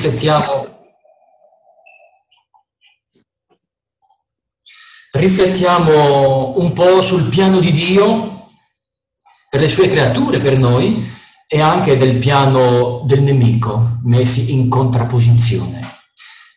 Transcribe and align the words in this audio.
riflettiamo, 0.00 0.78
riflettiamo 5.12 6.58
un 6.58 6.72
po' 6.72 7.02
sul 7.02 7.28
piano 7.28 7.60
di 7.60 7.70
Dio 7.70 8.48
per 9.50 9.60
le 9.60 9.68
sue 9.68 9.90
creature, 9.90 10.40
per 10.40 10.56
noi, 10.56 11.06
e 11.46 11.60
anche 11.60 11.96
del 11.96 12.16
piano 12.16 13.02
del 13.04 13.20
nemico, 13.20 13.98
messi 14.04 14.52
in 14.52 14.70
contrapposizione. 14.70 15.80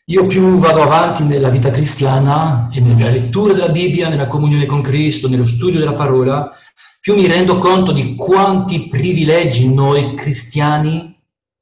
Io 0.06 0.26
più 0.26 0.58
vado 0.58 0.82
avanti 0.82 1.24
nella 1.24 1.50
vita 1.50 1.70
cristiana 1.70 2.70
e 2.72 2.80
nella 2.80 3.10
lettura 3.10 3.52
della 3.52 3.70
Bibbia, 3.70 4.08
nella 4.08 4.28
comunione 4.28 4.66
con 4.66 4.82
Cristo, 4.82 5.28
nello 5.28 5.46
studio 5.46 5.80
della 5.80 5.96
parola, 5.96 6.50
più 7.02 7.14
mi 7.16 7.28
rendo 7.28 7.58
conto 7.58 7.92
di 7.92 8.16
quanti 8.16 8.88
privilegi 8.88 9.74
noi 9.74 10.16
cristiani 10.16 11.13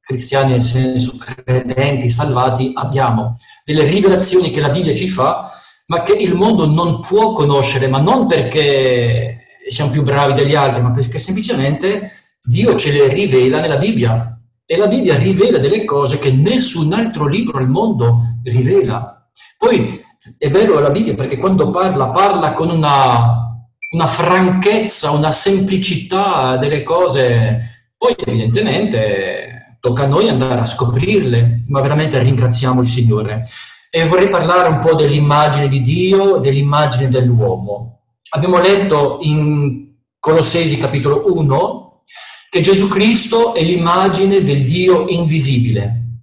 cristiani 0.02 0.52
nel 0.52 0.62
senso 0.62 1.18
credenti, 1.18 2.10
salvati, 2.10 2.72
abbiamo 2.74 3.38
delle 3.64 3.84
rivelazioni 3.84 4.52
che 4.52 4.60
la 4.60 4.70
Bibbia 4.70 4.96
ci 4.96 5.08
fa, 5.08 5.52
ma 5.88 6.02
che 6.04 6.14
il 6.14 6.36
mondo 6.36 6.66
non 6.66 7.00
può 7.02 7.34
conoscere, 7.34 7.88
ma 7.88 8.00
non 8.00 8.28
perché 8.28 9.42
siamo 9.68 9.92
più 9.92 10.04
bravi 10.04 10.34
degli 10.34 10.56
altri, 10.56 10.82
ma 10.82 10.92
perché 10.92 11.20
semplicemente 11.20 12.10
Dio 12.44 12.76
ce 12.76 12.92
le 12.92 13.08
rivela 13.08 13.60
nella 13.60 13.78
Bibbia. 13.78 14.28
E 14.66 14.78
la 14.78 14.88
Bibbia 14.88 15.18
rivela 15.18 15.58
delle 15.58 15.84
cose 15.84 16.18
che 16.18 16.32
nessun 16.32 16.94
altro 16.94 17.28
libro 17.28 17.58
al 17.58 17.68
mondo 17.68 18.40
rivela. 18.44 19.30
Poi 19.58 20.02
è 20.38 20.50
bello 20.50 20.80
la 20.80 20.92
Bibbia 20.92 21.14
perché 21.14 21.38
quando 21.38 21.70
parla, 21.72 22.10
parla 22.10 22.54
con 22.54 22.70
una, 22.70 23.60
una 23.92 24.08
franchezza, 24.08 25.12
una 25.12 25.32
semplicità 25.32 26.56
delle 26.58 26.84
cose. 26.84 27.90
Poi 27.98 28.16
evidentemente 28.18 29.61
tocca 29.82 30.04
a 30.04 30.08
noi 30.08 30.30
andare 30.30 30.62
a 30.62 30.66
scoprirle, 30.66 31.66
ma 31.68 31.82
veramente 31.82 32.22
ringraziamo 32.22 32.80
il 32.80 32.88
Signore. 32.88 33.46
E 33.90 34.06
vorrei 34.06 34.30
parlare 34.30 34.70
un 34.70 34.80
po' 34.80 34.96
dell'immagine 34.96 35.68
di 35.68 35.82
Dio, 35.82 36.38
dell'immagine 36.38 37.10
dell'uomo. 37.10 38.04
Abbiamo 38.30 38.62
letto 38.62 39.18
in 39.22 39.90
Colossesi 40.18 40.78
capitolo 40.78 41.24
1 41.34 42.04
che 42.50 42.62
Gesù 42.62 42.88
Cristo 42.88 43.56
è 43.56 43.64
l'immagine 43.64 44.44
del 44.44 44.66
Dio 44.66 45.08
invisibile. 45.08 46.22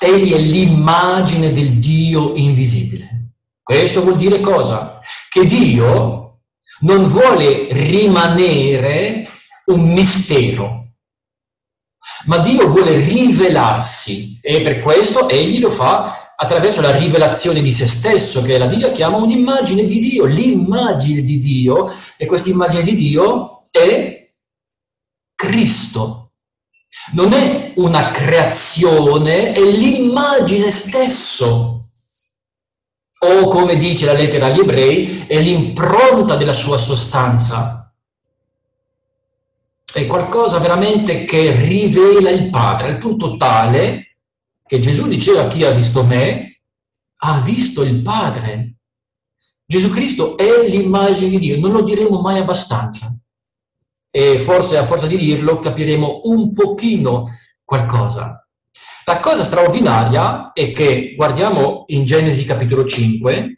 Egli 0.00 0.32
è 0.32 0.38
l'immagine 0.38 1.52
del 1.52 1.78
Dio 1.78 2.34
invisibile. 2.34 3.34
Questo 3.62 4.02
vuol 4.02 4.16
dire 4.16 4.40
cosa? 4.40 5.00
Che 5.28 5.44
Dio 5.44 6.40
non 6.80 7.02
vuole 7.02 7.68
rimanere 7.70 9.28
un 9.66 9.92
mistero, 9.92 10.81
ma 12.26 12.38
Dio 12.38 12.68
vuole 12.68 12.96
rivelarsi 12.96 14.38
e 14.40 14.60
per 14.60 14.80
questo 14.80 15.28
egli 15.28 15.58
lo 15.58 15.70
fa 15.70 16.34
attraverso 16.36 16.80
la 16.80 16.96
rivelazione 16.96 17.60
di 17.60 17.72
se 17.72 17.86
stesso, 17.86 18.42
che 18.42 18.58
la 18.58 18.66
Bibbia 18.66 18.90
chiama 18.90 19.18
un'immagine 19.18 19.84
di 19.84 20.00
Dio, 20.00 20.24
l'immagine 20.24 21.20
di 21.20 21.38
Dio, 21.38 21.92
e 22.16 22.26
questa 22.26 22.50
immagine 22.50 22.82
di 22.82 22.96
Dio 22.96 23.68
è 23.70 24.28
Cristo. 25.36 26.32
Non 27.12 27.32
è 27.32 27.72
una 27.76 28.10
creazione, 28.10 29.52
è 29.52 29.60
l'immagine 29.60 30.70
stesso. 30.70 31.90
O 33.20 33.46
come 33.46 33.76
dice 33.76 34.06
la 34.06 34.12
lettera 34.12 34.46
agli 34.46 34.60
ebrei, 34.60 35.24
è 35.28 35.40
l'impronta 35.40 36.34
della 36.34 36.52
sua 36.52 36.76
sostanza 36.76 37.81
è 40.00 40.06
qualcosa 40.06 40.58
veramente 40.58 41.24
che 41.24 41.54
rivela 41.54 42.30
il 42.30 42.50
Padre, 42.50 42.88
al 42.88 42.98
punto 42.98 43.36
tale 43.36 44.16
che 44.66 44.78
Gesù 44.78 45.08
diceva 45.08 45.48
chi 45.48 45.64
ha 45.64 45.70
visto 45.70 46.04
me 46.04 46.60
ha 47.24 47.40
visto 47.40 47.82
il 47.82 48.02
Padre. 48.02 48.76
Gesù 49.64 49.90
Cristo 49.90 50.36
è 50.36 50.66
l'immagine 50.66 51.28
di 51.28 51.38
Dio, 51.38 51.60
non 51.60 51.72
lo 51.72 51.82
diremo 51.82 52.20
mai 52.20 52.38
abbastanza. 52.38 53.14
E 54.10 54.38
forse 54.38 54.76
a 54.76 54.84
forza 54.84 55.06
di 55.06 55.16
dirlo 55.16 55.58
capiremo 55.58 56.22
un 56.24 56.52
pochino 56.52 57.26
qualcosa. 57.64 58.46
La 59.04 59.18
cosa 59.18 59.44
straordinaria 59.44 60.52
è 60.52 60.70
che 60.72 61.14
guardiamo 61.16 61.84
in 61.88 62.04
Genesi 62.04 62.44
capitolo 62.44 62.84
5, 62.84 63.54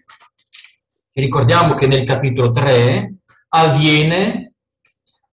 e 1.13 1.21
ricordiamo 1.21 1.75
che 1.75 1.87
nel 1.87 2.05
capitolo 2.05 2.51
3 2.51 3.15
avviene 3.49 4.54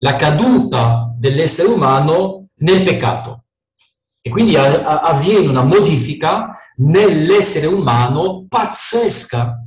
la 0.02 0.16
caduta 0.16 1.14
dell'essere 1.16 1.68
umano 1.68 2.48
nel 2.56 2.82
peccato. 2.82 3.44
E 4.20 4.30
quindi 4.30 4.56
avviene 4.56 5.48
una 5.48 5.64
modifica 5.64 6.52
nell'essere 6.76 7.66
umano 7.66 8.46
pazzesca. 8.48 9.64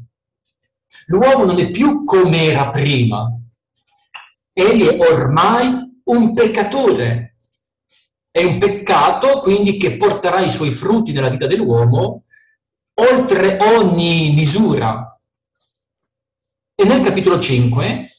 L'uomo 1.07 1.46
non 1.46 1.59
è 1.59 1.72
più 1.72 2.03
come 2.03 2.44
era 2.44 2.69
prima. 2.72 3.29
Egli 4.53 4.85
è 4.85 5.00
ormai 5.00 6.01
un 6.06 6.34
peccatore. 6.34 7.35
È 8.29 8.44
un 8.44 8.57
peccato 8.57 9.41
quindi 9.41 9.78
che 9.78 9.96
porterà 9.96 10.40
i 10.40 10.50
suoi 10.50 10.72
frutti 10.72 11.12
nella 11.12 11.29
vita 11.29 11.47
dell'uomo 11.47 12.23
oltre 12.96 13.57
ogni 13.62 14.31
misura. 14.34 15.17
E 16.75 16.84
nel 16.84 17.02
capitolo 17.02 17.40
5 17.40 18.14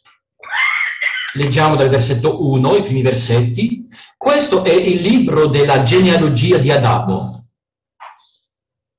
leggiamo 1.37 1.77
dal 1.77 1.89
versetto 1.89 2.45
1, 2.45 2.77
i 2.77 2.83
primi 2.83 3.03
versetti. 3.03 3.89
Questo 4.17 4.65
è 4.65 4.73
il 4.73 5.01
libro 5.01 5.47
della 5.47 5.83
genealogia 5.83 6.59
di 6.59 6.71
Adamo. 6.71 7.49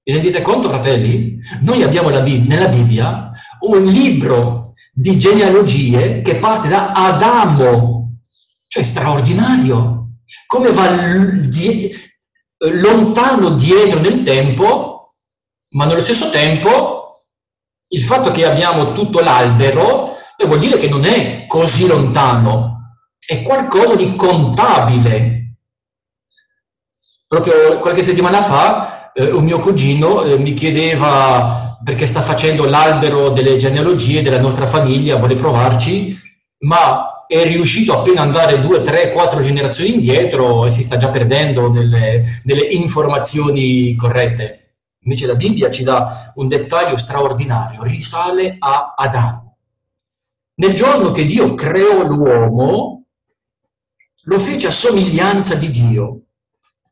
Vi 0.03 0.13
rendete 0.13 0.41
conto, 0.41 0.69
fratelli? 0.69 1.37
Noi 1.61 1.83
abbiamo 1.83 2.09
nella 2.09 2.67
Bibbia 2.69 3.31
un 3.61 3.85
libro 3.85 4.73
di 4.93 5.17
genealogie 5.19 6.21
che 6.21 6.35
parte 6.35 6.69
da 6.69 6.91
Adamo, 6.91 8.19
cioè 8.67 8.83
straordinario. 8.83 9.93
Come 10.45 10.71
va 10.71 10.95
lontano 12.57 13.49
dietro 13.51 13.99
nel 13.99 14.23
tempo, 14.23 15.15
ma 15.71 15.85
nello 15.85 16.01
stesso 16.01 16.29
tempo 16.29 17.25
il 17.89 18.03
fatto 18.03 18.31
che 18.31 18.45
abbiamo 18.45 18.93
tutto 18.93 19.19
l'albero 19.19 20.16
vuol 20.45 20.59
dire 20.59 20.77
che 20.77 20.87
non 20.87 21.03
è 21.03 21.45
così 21.47 21.87
lontano, 21.87 22.95
è 23.25 23.41
qualcosa 23.41 23.95
di 23.95 24.15
contabile. 24.15 25.55
Proprio 27.27 27.79
qualche 27.79 28.03
settimana 28.03 28.41
fa 28.43 29.11
eh, 29.13 29.31
un 29.31 29.43
mio 29.43 29.59
cugino 29.59 30.23
eh, 30.23 30.37
mi 30.37 30.53
chiedeva, 30.53 31.79
perché 31.83 32.05
sta 32.05 32.21
facendo 32.21 32.65
l'albero 32.65 33.29
delle 33.29 33.55
genealogie 33.55 34.21
della 34.21 34.39
nostra 34.39 34.67
famiglia, 34.67 35.17
vuole 35.17 35.35
provarci, 35.35 36.15
ma 36.59 37.25
è 37.27 37.43
riuscito 37.43 37.97
appena 37.97 38.21
andare 38.21 38.61
due, 38.61 38.81
tre, 38.81 39.11
quattro 39.11 39.41
generazioni 39.41 39.95
indietro 39.95 40.65
e 40.65 40.71
si 40.71 40.83
sta 40.83 40.97
già 40.97 41.09
perdendo 41.09 41.69
nelle, 41.69 42.23
nelle 42.43 42.65
informazioni 42.67 43.95
corrette. 43.95 44.75
Invece 45.01 45.25
la 45.25 45.35
Bibbia 45.35 45.71
ci 45.71 45.83
dà 45.83 46.31
un 46.35 46.47
dettaglio 46.47 46.95
straordinario, 46.95 47.83
risale 47.83 48.55
a 48.59 48.93
Adamo. 48.95 49.46
Nel 50.59 50.73
giorno 50.73 51.11
che 51.11 51.25
Dio 51.25 51.53
creò 51.53 52.03
l'uomo, 52.07 53.05
lo 54.23 54.39
fece 54.39 54.67
a 54.67 54.71
somiglianza 54.71 55.53
di 55.53 55.69
Dio. 55.69 56.21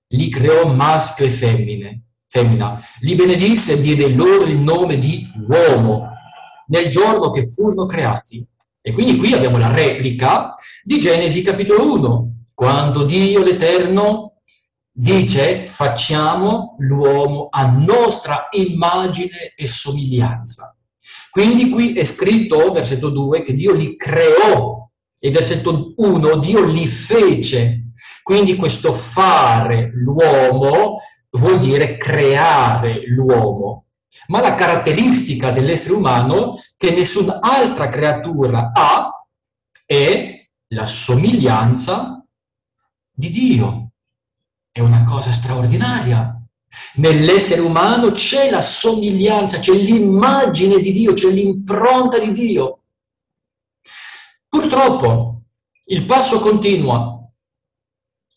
Li 0.09 0.29
creò 0.29 0.71
maschio 0.71 1.25
e 1.25 1.31
femmine, 1.31 2.03
femmina. 2.29 2.79
Li 2.99 3.15
benedisse 3.15 3.73
e 3.73 3.81
diede 3.81 4.09
loro 4.09 4.43
il 4.43 4.59
nome 4.59 4.99
di 4.99 5.27
uomo 5.49 6.07
nel 6.67 6.89
giorno 6.89 7.31
che 7.31 7.47
furono 7.47 7.87
creati. 7.87 8.47
E 8.81 8.93
quindi 8.93 9.17
qui 9.17 9.33
abbiamo 9.33 9.57
la 9.57 9.73
replica 9.73 10.53
di 10.83 10.99
Genesi 10.99 11.41
capitolo 11.41 11.91
1, 11.91 12.43
quando 12.53 13.03
Dio 13.03 13.43
l'Eterno 13.43 14.41
dice 14.91 15.65
facciamo 15.65 16.75
l'uomo 16.77 17.47
a 17.49 17.65
nostra 17.65 18.47
immagine 18.51 19.53
e 19.55 19.65
somiglianza. 19.65 20.74
Quindi 21.35 21.69
qui 21.69 21.91
è 21.91 22.05
scritto, 22.05 22.71
versetto 22.71 23.09
2, 23.09 23.43
che 23.43 23.53
Dio 23.53 23.73
li 23.73 23.97
creò 23.97 24.89
e 25.19 25.31
versetto 25.31 25.91
1, 25.97 26.37
Dio 26.37 26.63
li 26.63 26.87
fece. 26.87 27.91
Quindi 28.23 28.55
questo 28.55 28.93
fare 28.93 29.91
l'uomo 29.95 30.95
vuol 31.31 31.59
dire 31.59 31.97
creare 31.97 33.01
l'uomo. 33.07 33.87
Ma 34.27 34.39
la 34.39 34.55
caratteristica 34.55 35.51
dell'essere 35.51 35.95
umano 35.95 36.57
che 36.77 36.91
nessun'altra 36.91 37.89
creatura 37.89 38.71
ha 38.73 39.11
è 39.85 40.47
la 40.69 40.85
somiglianza 40.85 42.25
di 43.11 43.29
Dio. 43.29 43.89
È 44.71 44.79
una 44.79 45.03
cosa 45.03 45.33
straordinaria. 45.33 46.41
Nell'essere 46.95 47.61
umano 47.61 48.11
c'è 48.11 48.49
la 48.49 48.61
somiglianza, 48.61 49.59
c'è 49.59 49.73
l'immagine 49.73 50.79
di 50.79 50.91
Dio, 50.91 51.13
c'è 51.13 51.29
l'impronta 51.29 52.17
di 52.19 52.31
Dio. 52.31 52.81
Purtroppo 54.47 55.41
il 55.87 56.05
passo 56.05 56.39
continua. 56.39 57.11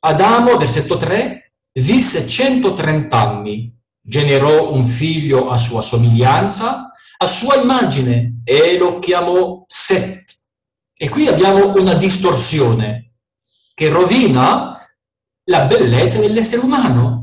Adamo, 0.00 0.56
versetto 0.56 0.96
3, 0.96 1.54
visse 1.74 2.28
130 2.28 3.16
anni, 3.16 3.74
generò 4.00 4.72
un 4.72 4.86
figlio 4.86 5.48
a 5.50 5.56
sua 5.56 5.82
somiglianza, 5.82 6.92
a 7.16 7.26
sua 7.26 7.56
immagine, 7.56 8.40
e 8.44 8.78
lo 8.78 8.98
chiamò 8.98 9.64
Set. 9.66 10.24
E 10.94 11.08
qui 11.08 11.28
abbiamo 11.28 11.72
una 11.74 11.94
distorsione 11.94 13.14
che 13.74 13.88
rovina 13.88 14.78
la 15.44 15.64
bellezza 15.66 16.18
dell'essere 16.18 16.62
umano. 16.62 17.17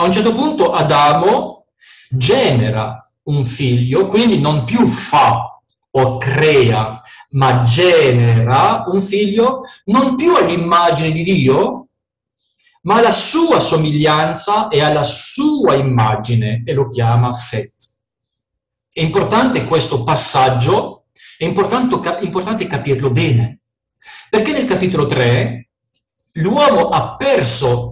A 0.00 0.04
un 0.04 0.12
certo 0.12 0.32
punto 0.32 0.70
Adamo 0.70 1.66
genera 2.08 3.10
un 3.24 3.44
figlio, 3.44 4.06
quindi 4.06 4.40
non 4.40 4.64
più 4.64 4.86
fa 4.86 5.60
o 5.90 6.18
crea, 6.18 7.00
ma 7.30 7.62
genera 7.62 8.84
un 8.86 9.02
figlio 9.02 9.62
non 9.86 10.14
più 10.14 10.36
all'immagine 10.36 11.10
di 11.10 11.24
Dio, 11.24 11.88
ma 12.82 12.98
alla 12.98 13.10
sua 13.10 13.58
somiglianza 13.58 14.68
e 14.68 14.80
alla 14.80 15.02
sua 15.02 15.74
immagine 15.74 16.62
e 16.64 16.72
lo 16.74 16.88
chiama 16.88 17.32
Set. 17.32 17.74
È 18.92 19.00
importante 19.00 19.64
questo 19.64 20.04
passaggio, 20.04 21.06
è 21.36 21.44
importante, 21.44 22.24
importante 22.24 22.68
capirlo 22.68 23.10
bene, 23.10 23.62
perché 24.30 24.52
nel 24.52 24.66
capitolo 24.66 25.06
3 25.06 25.68
l'uomo 26.34 26.88
ha 26.88 27.16
perso 27.16 27.87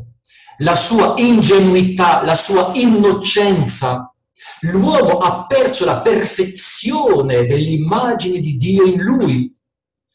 la 0.59 0.75
sua 0.75 1.15
ingenuità, 1.19 2.23
la 2.23 2.35
sua 2.35 2.71
innocenza, 2.75 4.13
l'uomo 4.61 5.19
ha 5.19 5.47
perso 5.47 5.85
la 5.85 6.01
perfezione 6.01 7.47
dell'immagine 7.47 8.39
di 8.39 8.57
Dio 8.57 8.85
in 8.85 9.01
lui. 9.01 9.55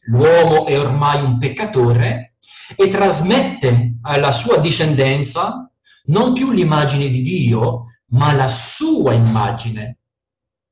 L'uomo 0.05 0.65
è 0.65 0.79
ormai 0.79 1.23
un 1.23 1.37
peccatore 1.37 2.35
e 2.75 2.87
trasmette 2.87 3.97
alla 4.01 4.31
sua 4.31 4.57
discendenza 4.57 5.69
non 6.05 6.33
più 6.33 6.51
l'immagine 6.51 7.07
di 7.09 7.21
Dio, 7.21 7.85
ma 8.09 8.33
la 8.33 8.47
sua 8.47 9.13
immagine. 9.13 9.99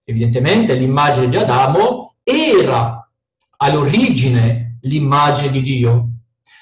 Evidentemente 0.03 0.73
l'immagine 0.73 1.27
di 1.27 1.37
Adamo 1.37 2.15
era 2.23 3.07
all'origine 3.57 4.77
l'immagine 4.81 5.49
di 5.49 5.61
Dio, 5.61 6.08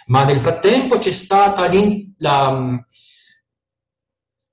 ma 0.08 0.24
nel 0.24 0.40
frattempo 0.40 0.98
c'è 0.98 1.12
stata 1.12 1.70
la, 2.18 2.84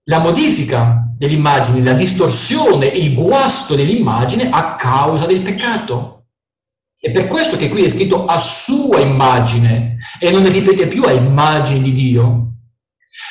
la 0.05 0.19
modifica 0.19 1.09
dell'immagine, 1.17 1.83
la 1.83 1.95
distorsione, 1.95 2.87
il 2.87 3.15
guasto 3.15 3.75
dell'immagine 3.75 4.51
a 4.51 4.77
causa 4.77 5.27
del 5.27 5.43
peccato. 5.43 6.27
È 6.99 7.11
per 7.11 7.27
questo 7.27 7.57
che 7.57 7.69
qui 7.69 7.85
è 7.85 7.89
scritto 7.89 8.25
a 8.25 8.39
sua 8.39 9.01
immagine 9.01 9.99
e 10.19 10.31
non 10.31 10.51
ripete 10.51 10.87
più 10.87 11.05
a 11.05 11.13
immagine 11.13 11.83
di 11.83 11.93
Dio. 11.93 12.53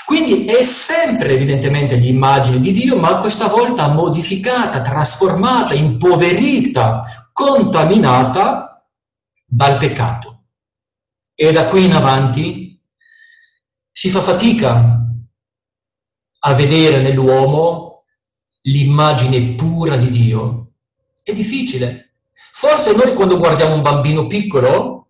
Quindi 0.06 0.46
è 0.46 0.64
sempre 0.64 1.34
evidentemente 1.34 1.96
l'immagine 1.96 2.60
di 2.60 2.72
Dio, 2.72 2.98
ma 2.98 3.18
questa 3.18 3.48
volta 3.48 3.88
modificata, 3.88 4.82
trasformata, 4.82 5.74
impoverita, 5.74 7.02
contaminata 7.32 8.86
dal 9.46 9.78
peccato. 9.78 10.33
E 11.36 11.52
da 11.52 11.66
qui 11.66 11.86
in 11.86 11.94
avanti 11.94 12.80
si 13.92 14.10
fa 14.10 14.22
fatica 14.22 15.04
a 16.40 16.54
vedere 16.54 17.02
nell'uomo 17.02 18.04
l'immagine 18.64 19.56
pura 19.56 19.96
di 19.96 20.10
Dio. 20.10 20.72
È 21.24 21.34
difficile. 21.34 22.16
Forse 22.34 22.96
noi 22.96 23.14
quando 23.14 23.38
guardiamo 23.38 23.76
un 23.76 23.82
bambino 23.82 24.28
piccolo 24.28 25.08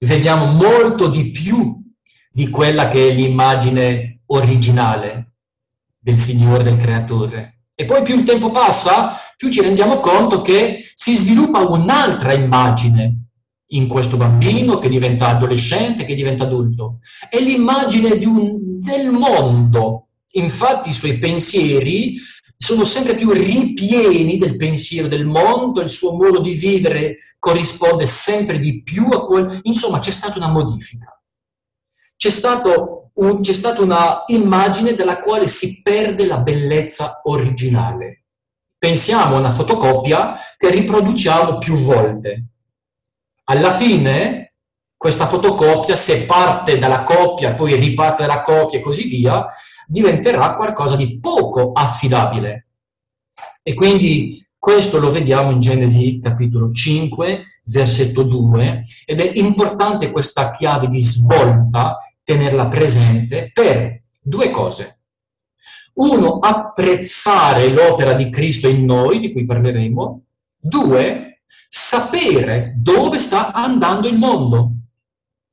vediamo 0.00 0.46
molto 0.46 1.08
di 1.08 1.30
più 1.30 1.80
di 2.30 2.48
quella 2.48 2.88
che 2.88 3.08
è 3.08 3.12
l'immagine 3.12 4.22
originale 4.26 5.34
del 5.98 6.16
Signore, 6.16 6.64
del 6.64 6.76
Creatore. 6.76 7.60
E 7.74 7.84
poi 7.84 8.02
più 8.02 8.16
il 8.16 8.24
tempo 8.24 8.50
passa, 8.50 9.18
più 9.36 9.50
ci 9.50 9.60
rendiamo 9.60 10.00
conto 10.00 10.42
che 10.42 10.90
si 10.94 11.16
sviluppa 11.16 11.60
un'altra 11.60 12.34
immagine 12.34 13.31
in 13.72 13.88
questo 13.88 14.16
bambino 14.16 14.78
che 14.78 14.88
diventa 14.88 15.28
adolescente, 15.28 16.04
che 16.04 16.14
diventa 16.14 16.44
adulto. 16.44 16.98
È 17.28 17.38
l'immagine 17.40 18.10
un, 18.24 18.80
del 18.80 19.10
mondo. 19.10 20.08
Infatti 20.32 20.90
i 20.90 20.94
suoi 20.94 21.18
pensieri 21.18 22.16
sono 22.56 22.84
sempre 22.84 23.14
più 23.14 23.30
ripieni 23.32 24.38
del 24.38 24.56
pensiero 24.56 25.08
del 25.08 25.26
mondo, 25.26 25.80
il 25.80 25.88
suo 25.88 26.12
modo 26.12 26.40
di 26.40 26.52
vivere 26.52 27.16
corrisponde 27.38 28.06
sempre 28.06 28.58
di 28.58 28.82
più 28.82 29.08
a 29.08 29.26
quel... 29.26 29.60
Insomma, 29.62 29.98
c'è 29.98 30.12
stata 30.12 30.38
una 30.38 30.48
modifica. 30.48 31.20
C'è, 32.16 32.30
un, 33.14 33.40
c'è 33.40 33.52
stata 33.52 33.82
una 33.82 34.22
immagine 34.28 34.94
dalla 34.94 35.18
quale 35.18 35.48
si 35.48 35.82
perde 35.82 36.24
la 36.26 36.38
bellezza 36.38 37.20
originale. 37.24 38.26
Pensiamo 38.78 39.34
a 39.34 39.38
una 39.38 39.50
fotocopia 39.50 40.34
che 40.56 40.70
riproduciamo 40.70 41.58
più 41.58 41.74
volte. 41.74 42.51
Alla 43.44 43.72
fine, 43.72 44.54
questa 44.96 45.26
fotocopia, 45.26 45.96
se 45.96 46.26
parte 46.26 46.78
dalla 46.78 47.02
copia, 47.02 47.54
poi 47.54 47.74
riparte 47.74 48.22
dalla 48.22 48.42
copia 48.42 48.78
e 48.78 48.82
così 48.82 49.04
via, 49.04 49.46
diventerà 49.86 50.54
qualcosa 50.54 50.94
di 50.96 51.18
poco 51.18 51.72
affidabile. 51.72 52.68
E 53.62 53.74
quindi 53.74 54.40
questo 54.56 55.00
lo 55.00 55.10
vediamo 55.10 55.50
in 55.50 55.58
Genesi 55.58 56.20
capitolo 56.20 56.70
5, 56.70 57.44
versetto 57.64 58.22
2, 58.22 58.84
ed 59.06 59.20
è 59.20 59.32
importante 59.34 60.12
questa 60.12 60.50
chiave 60.50 60.86
di 60.86 61.00
svolta 61.00 61.96
tenerla 62.22 62.68
presente 62.68 63.50
per 63.52 64.02
due 64.20 64.50
cose. 64.50 65.00
Uno, 65.94 66.38
apprezzare 66.38 67.68
l'opera 67.68 68.14
di 68.14 68.30
Cristo 68.30 68.68
in 68.68 68.84
noi, 68.84 69.18
di 69.18 69.32
cui 69.32 69.44
parleremo. 69.44 70.22
Due, 70.56 71.31
sapere 71.68 72.74
dove 72.76 73.18
sta 73.18 73.52
andando 73.52 74.08
il 74.08 74.18
mondo. 74.18 74.72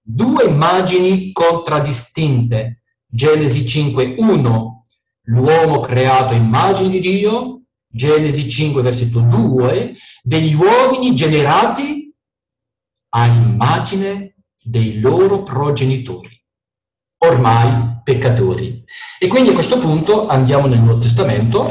Due 0.01 0.45
immagini 0.45 1.31
contraddistinte 1.31 2.81
Genesi 3.11 3.61
5.1, 3.61 4.81
l'uomo 5.23 5.79
creato 5.79 6.33
immagine 6.33 6.89
di 6.89 6.99
Dio, 6.99 7.63
Genesi 7.87 8.49
5 8.49 8.81
versetto 8.81 9.19
2, 9.19 9.95
degli 10.21 10.53
uomini 10.53 11.15
generati 11.15 12.13
a 13.09 13.25
immagine 13.25 14.35
dei 14.61 14.99
loro 14.99 15.41
progenitori, 15.41 16.43
ormai 17.19 18.01
peccatori. 18.03 18.83
E 19.17 19.27
quindi 19.27 19.49
a 19.49 19.53
questo 19.53 19.79
punto 19.79 20.27
andiamo 20.27 20.67
nel 20.67 20.79
Nuovo 20.79 20.99
Testamento, 20.99 21.67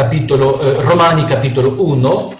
capitolo, 0.00 0.58
eh, 0.60 0.80
Romani 0.80 1.24
capitolo 1.24 1.74
1, 1.78 2.38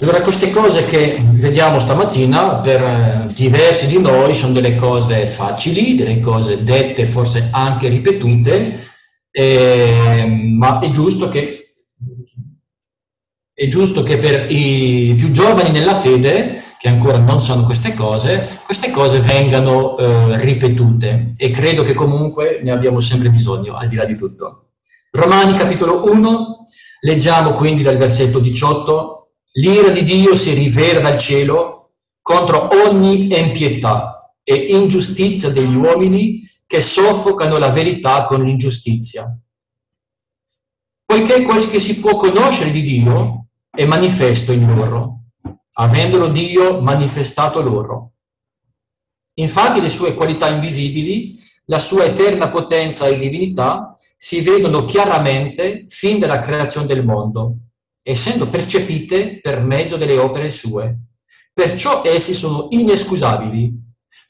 Allora, 0.00 0.20
queste 0.20 0.50
cose 0.50 0.84
che 0.84 1.16
vediamo 1.32 1.80
stamattina 1.80 2.60
per 2.60 2.80
eh, 2.80 3.26
diversi 3.34 3.88
di 3.88 3.98
noi 3.98 4.32
sono 4.32 4.52
delle 4.52 4.76
cose 4.76 5.26
facili, 5.26 5.96
delle 5.96 6.20
cose 6.20 6.62
dette, 6.62 7.04
forse 7.04 7.48
anche 7.50 7.88
ripetute, 7.88 8.78
eh, 9.28 10.24
ma 10.56 10.78
è 10.78 10.88
giusto, 10.90 11.28
che, 11.28 11.72
è 13.52 13.66
giusto 13.66 14.04
che 14.04 14.18
per 14.18 14.52
i 14.52 15.14
più 15.16 15.32
giovani 15.32 15.72
nella 15.72 15.96
fede, 15.96 16.62
che 16.78 16.88
ancora 16.88 17.18
non 17.18 17.40
sanno 17.40 17.64
queste 17.64 17.94
cose, 17.94 18.60
queste 18.64 18.90
cose 18.90 19.18
vengano 19.18 19.98
eh, 19.98 20.40
ripetute 20.40 21.34
e 21.36 21.50
credo 21.50 21.82
che 21.82 21.94
comunque 21.94 22.60
ne 22.62 22.70
abbiamo 22.70 23.00
sempre 23.00 23.30
bisogno, 23.30 23.74
al 23.74 23.88
di 23.88 23.96
là 23.96 24.04
di 24.04 24.16
tutto. 24.16 24.70
Romani 25.10 25.54
capitolo 25.54 26.04
1, 26.04 26.64
leggiamo 27.00 27.52
quindi 27.52 27.82
dal 27.82 27.96
versetto 27.96 28.38
18 28.38 29.18
L'ira 29.58 29.90
di 29.90 30.04
Dio 30.04 30.34
si 30.34 30.52
rivela 30.52 31.00
dal 31.00 31.18
cielo 31.18 31.94
contro 32.22 32.68
ogni 32.86 33.34
impietà 33.36 34.34
e 34.44 34.54
ingiustizia 34.54 35.50
degli 35.50 35.74
uomini 35.74 36.46
che 36.66 36.80
soffocano 36.80 37.56
la 37.56 37.70
verità 37.70 38.26
con 38.26 38.44
l'ingiustizia. 38.44 39.36
Poiché 41.04 41.42
quel 41.42 41.68
che 41.68 41.80
si 41.80 41.98
può 41.98 42.16
conoscere 42.18 42.70
di 42.70 42.82
Dio 42.82 43.46
è 43.70 43.86
manifesto 43.86 44.52
in 44.52 44.66
loro, 44.76 45.17
avendolo 45.80 46.28
Dio 46.28 46.80
manifestato 46.80 47.60
loro. 47.60 48.12
Infatti 49.34 49.80
le 49.80 49.88
sue 49.88 50.14
qualità 50.14 50.48
invisibili, 50.48 51.38
la 51.66 51.78
sua 51.78 52.04
eterna 52.04 52.48
potenza 52.48 53.06
e 53.06 53.18
divinità 53.18 53.92
si 54.16 54.40
vedono 54.40 54.84
chiaramente 54.84 55.84
fin 55.88 56.18
dalla 56.18 56.40
creazione 56.40 56.86
del 56.86 57.04
mondo 57.04 57.56
essendo 58.08 58.48
percepite 58.48 59.38
per 59.38 59.60
mezzo 59.62 59.98
delle 59.98 60.16
opere 60.16 60.48
sue. 60.48 60.96
Perciò 61.52 62.02
essi 62.02 62.32
sono 62.32 62.68
inescusabili, 62.70 63.76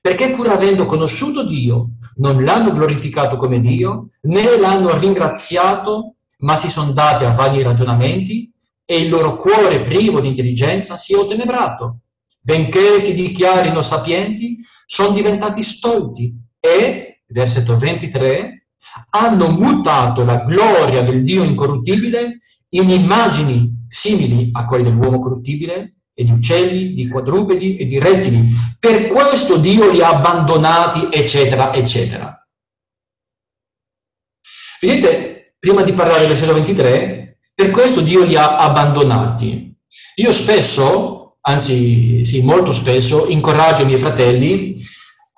perché 0.00 0.30
pur 0.30 0.48
avendo 0.48 0.84
conosciuto 0.86 1.44
Dio, 1.44 1.90
non 2.16 2.42
l'hanno 2.42 2.72
glorificato 2.72 3.36
come 3.36 3.60
Dio, 3.60 4.08
né 4.22 4.58
l'hanno 4.58 4.98
ringraziato, 4.98 6.16
ma 6.38 6.56
si 6.56 6.68
sono 6.68 6.90
dati 6.90 7.24
a 7.24 7.30
vani 7.30 7.62
ragionamenti 7.62 8.52
e 8.90 9.00
il 9.00 9.10
loro 9.10 9.36
cuore 9.36 9.82
privo 9.82 10.18
di 10.18 10.28
intelligenza 10.28 10.96
si 10.96 11.12
è 11.12 11.16
ottenebrato. 11.16 11.98
benché 12.40 12.98
si 12.98 13.12
dichiarino 13.12 13.82
sapienti, 13.82 14.58
sono 14.86 15.10
diventati 15.10 15.62
stolti 15.62 16.34
e, 16.58 17.22
versetto 17.26 17.76
23, 17.76 18.68
hanno 19.10 19.50
mutato 19.50 20.24
la 20.24 20.38
gloria 20.44 21.02
del 21.02 21.22
Dio 21.22 21.42
incorruttibile 21.42 22.38
in 22.70 22.88
immagini 22.88 23.84
simili 23.86 24.48
a 24.52 24.64
quelle 24.64 24.84
dell'uomo 24.84 25.18
corruttibile 25.20 25.96
e 26.14 26.24
di 26.24 26.30
uccelli, 26.30 26.94
di 26.94 27.06
quadrupedi 27.08 27.76
e 27.76 27.84
di 27.84 27.98
rettili. 27.98 28.48
Per 28.78 29.08
questo 29.08 29.58
Dio 29.58 29.90
li 29.90 30.00
ha 30.00 30.16
abbandonati, 30.16 31.08
eccetera, 31.10 31.74
eccetera. 31.74 32.34
Vedete, 34.80 35.54
prima 35.58 35.82
di 35.82 35.92
parlare 35.92 36.20
del 36.20 36.28
versetto 36.28 36.54
23, 36.54 37.27
per 37.58 37.70
questo 37.70 38.02
Dio 38.02 38.22
li 38.22 38.36
ha 38.36 38.54
abbandonati. 38.54 39.74
Io 40.14 40.30
spesso, 40.30 41.34
anzi 41.40 42.24
sì, 42.24 42.40
molto 42.40 42.70
spesso, 42.70 43.26
incoraggio 43.26 43.82
i 43.82 43.86
miei 43.86 43.98
fratelli 43.98 44.74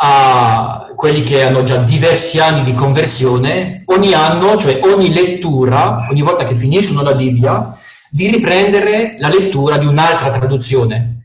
a 0.02 0.92
quelli 0.94 1.22
che 1.22 1.42
hanno 1.42 1.62
già 1.62 1.78
diversi 1.78 2.38
anni 2.38 2.62
di 2.62 2.74
conversione, 2.74 3.84
ogni 3.86 4.12
anno, 4.12 4.58
cioè 4.58 4.80
ogni 4.82 5.14
lettura, 5.14 6.08
ogni 6.10 6.20
volta 6.20 6.44
che 6.44 6.54
finiscono 6.54 7.00
la 7.00 7.14
Bibbia, 7.14 7.72
di 8.10 8.28
riprendere 8.28 9.16
la 9.18 9.30
lettura 9.30 9.78
di 9.78 9.86
un'altra 9.86 10.28
traduzione. 10.28 11.19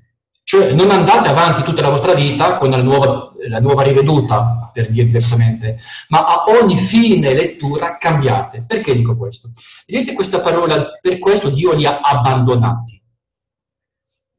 Cioè 0.48 0.74
non 0.74 0.92
andate 0.92 1.28
avanti 1.28 1.64
tutta 1.64 1.82
la 1.82 1.90
vostra 1.90 2.14
vita 2.14 2.60
con 2.60 2.70
la 2.70 2.80
nuova, 2.80 3.32
la 3.48 3.60
nuova 3.60 3.82
riveduta, 3.82 4.70
per 4.72 4.90
dire 4.90 5.08
diversamente, 5.08 5.80
ma 6.10 6.20
a 6.24 6.44
ogni 6.50 6.78
fine 6.78 7.34
lettura 7.34 7.98
cambiate. 7.98 8.64
Perché 8.68 8.96
dico 8.96 9.18
questo? 9.18 9.50
Vedete 9.88 10.14
questa 10.14 10.42
parola, 10.42 11.00
per 11.02 11.18
questo 11.18 11.50
Dio 11.50 11.74
li 11.74 11.88
ha 11.88 12.00
abbandonati. 12.00 13.02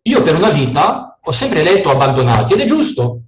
Io 0.02 0.22
per 0.22 0.36
una 0.36 0.50
vita 0.50 1.18
ho 1.20 1.32
sempre 1.32 1.64
letto 1.64 1.90
abbandonati 1.90 2.52
ed 2.52 2.60
è 2.60 2.64
giusto, 2.66 3.22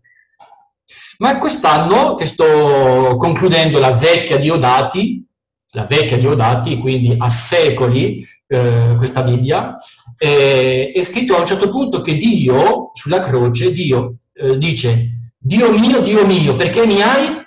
ma 1.18 1.36
quest'anno 1.38 2.14
che 2.14 2.26
sto 2.26 3.16
concludendo 3.18 3.80
la 3.80 3.90
vecchia 3.90 4.38
Diodati, 4.38 5.26
la 5.72 5.82
vecchia 5.82 6.16
Diodati, 6.16 6.78
quindi 6.78 7.16
a 7.18 7.28
secoli 7.28 8.24
eh, 8.46 8.94
questa 8.96 9.22
Bibbia, 9.22 9.76
eh, 10.18 10.92
è 10.92 11.02
scritto 11.02 11.36
a 11.36 11.40
un 11.40 11.46
certo 11.46 11.68
punto 11.68 12.00
che 12.00 12.16
Dio, 12.16 12.90
sulla 12.92 13.20
croce, 13.20 13.72
Dio 13.72 14.16
eh, 14.34 14.58
dice, 14.58 15.32
Dio 15.38 15.70
mio, 15.70 16.00
Dio 16.00 16.26
mio, 16.26 16.56
perché 16.56 16.84
mi 16.86 17.00
hai? 17.00 17.46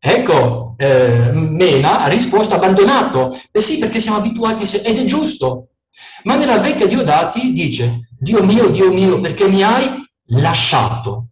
Ecco, 0.00 0.74
eh, 0.78 1.32
Mena 1.32 2.04
ha 2.04 2.06
risposto 2.06 2.54
abbandonato. 2.54 3.36
Eh 3.50 3.60
sì, 3.60 3.78
perché 3.78 4.00
siamo 4.00 4.18
abituati, 4.18 4.64
ed 4.78 4.98
è 4.98 5.04
giusto. 5.04 5.70
Ma 6.22 6.36
nella 6.36 6.58
vecchia 6.58 6.86
Diodati 6.86 7.52
dice, 7.52 8.08
Dio 8.16 8.44
mio, 8.44 8.68
Dio 8.68 8.92
mio, 8.92 9.20
perché 9.20 9.48
mi 9.48 9.62
hai 9.62 9.88
lasciato. 10.28 11.30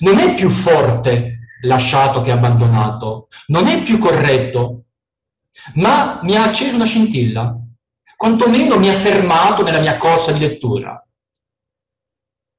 Non 0.00 0.18
è 0.18 0.34
più 0.34 0.48
forte 0.50 1.38
lasciato 1.62 2.22
che 2.22 2.30
abbandonato, 2.30 3.28
non 3.48 3.66
è 3.66 3.82
più 3.82 3.98
corretto, 3.98 4.79
ma 5.74 6.20
mi 6.22 6.36
ha 6.36 6.44
acceso 6.44 6.74
una 6.74 6.84
scintilla, 6.84 7.56
quantomeno 8.16 8.78
mi 8.78 8.88
ha 8.88 8.94
fermato 8.94 9.62
nella 9.62 9.80
mia 9.80 9.96
corsa 9.96 10.32
di 10.32 10.40
lettura 10.40 11.02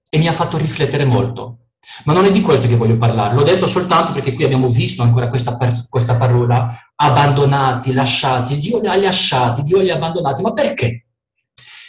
e 0.10 0.18
mi 0.18 0.28
ha 0.28 0.34
fatto 0.34 0.58
riflettere 0.58 1.06
molto. 1.06 1.58
Ma 2.04 2.14
non 2.14 2.26
è 2.26 2.32
di 2.32 2.42
questo 2.42 2.68
che 2.68 2.76
voglio 2.76 2.98
parlare, 2.98 3.34
l'ho 3.34 3.44
detto 3.44 3.66
soltanto 3.66 4.14
perché 4.14 4.34
qui 4.34 4.44
abbiamo 4.44 4.70
visto 4.70 5.02
ancora 5.02 5.28
questa, 5.28 5.58
questa 5.90 6.16
parola, 6.16 6.72
abbandonati, 6.96 7.92
lasciati, 7.94 8.60
Dio 8.60 8.80
li 8.80 8.88
ha 8.88 8.96
lasciati, 8.96 9.64
Dio 9.64 9.80
li 9.80 9.90
ha 9.90 9.96
abbandonati, 9.96 10.42
ma 10.44 10.54
perché? 10.54 11.08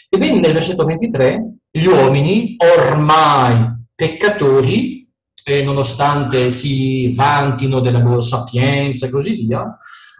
Ebbene, 0.08 0.40
nel 0.40 0.52
versetto 0.52 0.84
23, 0.84 1.56
gli 1.70 1.84
uomini, 1.84 2.56
ormai 2.58 3.70
peccatori, 3.94 5.02
e 5.44 5.62
nonostante 5.62 6.50
si 6.50 7.12
vantino 7.14 7.80
della 7.80 7.98
loro 7.98 8.20
sapienza 8.20 9.06
e 9.06 9.10
così 9.10 9.44
via, 9.46 9.76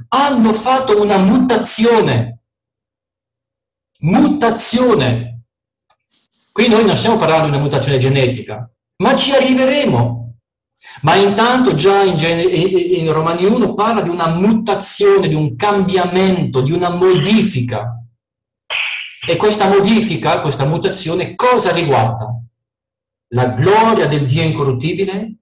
hanno 0.08 0.52
fatto 0.52 1.00
una 1.00 1.18
mutazione. 1.18 2.40
Mutazione. 4.00 5.44
Qui 6.50 6.68
noi 6.68 6.84
non 6.84 6.96
stiamo 6.96 7.16
parlando 7.16 7.44
di 7.46 7.54
una 7.54 7.62
mutazione 7.62 7.99
genetica, 7.99 8.68
ma 8.96 9.16
ci 9.16 9.32
arriveremo. 9.32 10.20
Ma 11.02 11.14
intanto 11.14 11.75
già 11.75 12.02
in, 12.02 12.18
in 12.18 13.12
Romani 13.12 13.44
1 13.44 13.75
parla 13.75 14.02
di 14.02 14.08
una 14.08 14.28
mutazione, 14.28 15.28
di 15.28 15.34
un 15.34 15.56
cambiamento, 15.56 16.61
di 16.61 16.72
una 16.72 16.90
modifica. 16.90 18.04
E 19.26 19.37
questa 19.37 19.68
modifica, 19.68 20.40
questa 20.40 20.64
mutazione, 20.64 21.34
cosa 21.37 21.72
riguarda? 21.72 22.42
la 23.32 23.49
gloria 23.49 24.06
del 24.06 24.26
Dio 24.26 24.42
incorruttibile 24.42 25.37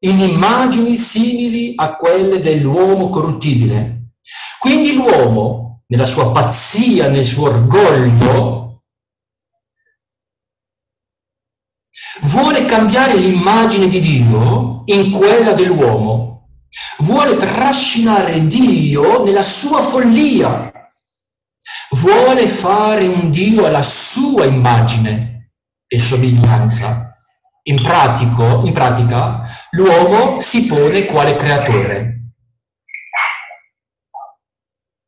in 0.00 0.20
immagini 0.20 0.96
simili 0.96 1.72
a 1.76 1.96
quelle 1.96 2.40
dell'uomo 2.40 3.08
corruttibile. 3.08 4.12
Quindi 4.58 4.94
l'uomo, 4.94 5.82
nella 5.88 6.06
sua 6.06 6.30
pazzia, 6.30 7.08
nel 7.08 7.24
suo 7.24 7.48
orgoglio, 7.48 8.84
vuole 12.22 12.64
cambiare 12.64 13.14
l'immagine 13.16 13.88
di 13.88 14.00
Dio 14.00 14.82
in 14.86 15.10
quella 15.10 15.52
dell'uomo, 15.52 16.48
vuole 16.98 17.36
trascinare 17.36 18.46
Dio 18.46 19.24
nella 19.24 19.42
sua 19.42 19.80
follia, 19.80 20.72
vuole 21.90 22.48
fare 22.48 23.06
un 23.06 23.30
Dio 23.30 23.64
alla 23.66 23.82
sua 23.82 24.44
immagine 24.44 25.52
e 25.86 25.98
somiglianza. 25.98 27.07
In, 27.68 27.82
pratico, 27.82 28.64
in 28.64 28.72
pratica, 28.72 29.42
l'uomo 29.72 30.40
si 30.40 30.64
pone 30.66 31.04
quale 31.04 31.36
creatore. 31.36 32.32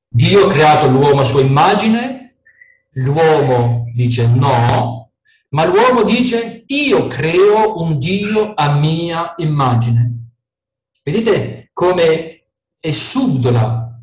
Dio 0.06 0.44
ha 0.44 0.50
creato 0.50 0.86
l'uomo 0.88 1.22
a 1.22 1.24
sua 1.24 1.40
immagine, 1.40 2.36
l'uomo 2.94 3.84
dice 3.94 4.26
no, 4.26 5.12
ma 5.50 5.64
l'uomo 5.64 6.02
dice 6.02 6.64
io 6.66 7.06
creo 7.06 7.80
un 7.80 7.98
Dio 7.98 8.52
a 8.54 8.74
mia 8.74 9.34
immagine. 9.38 10.32
Vedete 11.02 11.70
come 11.72 12.44
è 12.78 12.90
subdola 12.90 14.00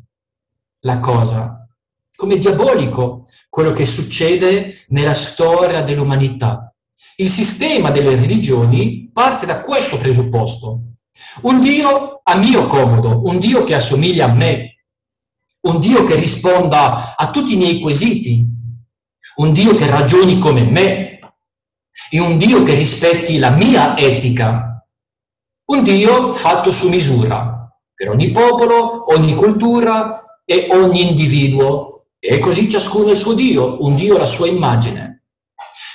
la 0.80 0.98
cosa, 0.98 1.68
come 2.16 2.38
diabolico 2.38 3.28
quello 3.48 3.70
che 3.72 3.86
succede 3.86 4.84
nella 4.88 5.14
storia 5.14 5.82
dell'umanità. 5.82 6.67
Il 7.20 7.30
sistema 7.30 7.90
delle 7.90 8.14
religioni 8.14 9.10
parte 9.12 9.44
da 9.44 9.60
questo 9.60 9.96
presupposto. 9.98 10.92
Un 11.42 11.58
Dio 11.58 12.20
a 12.22 12.36
mio 12.36 12.68
comodo, 12.68 13.22
un 13.24 13.40
Dio 13.40 13.64
che 13.64 13.74
assomiglia 13.74 14.26
a 14.26 14.32
me, 14.32 14.84
un 15.62 15.80
Dio 15.80 16.04
che 16.04 16.14
risponda 16.14 17.16
a 17.16 17.30
tutti 17.32 17.54
i 17.54 17.56
miei 17.56 17.80
quesiti, 17.80 18.46
un 19.38 19.52
Dio 19.52 19.74
che 19.74 19.90
ragioni 19.90 20.38
come 20.38 20.62
me 20.62 21.18
e 22.08 22.20
un 22.20 22.38
Dio 22.38 22.62
che 22.62 22.74
rispetti 22.74 23.38
la 23.38 23.50
mia 23.50 23.98
etica, 23.98 24.86
un 25.72 25.82
Dio 25.82 26.32
fatto 26.32 26.70
su 26.70 26.88
misura 26.88 27.68
per 27.92 28.10
ogni 28.10 28.30
popolo, 28.30 29.12
ogni 29.12 29.34
cultura 29.34 30.40
e 30.44 30.68
ogni 30.70 31.08
individuo. 31.08 32.10
E 32.20 32.38
così 32.38 32.70
ciascuno 32.70 33.10
il 33.10 33.16
suo 33.16 33.34
Dio, 33.34 33.82
un 33.84 33.96
Dio 33.96 34.14
alla 34.14 34.24
sua 34.24 34.46
immagine. 34.46 35.07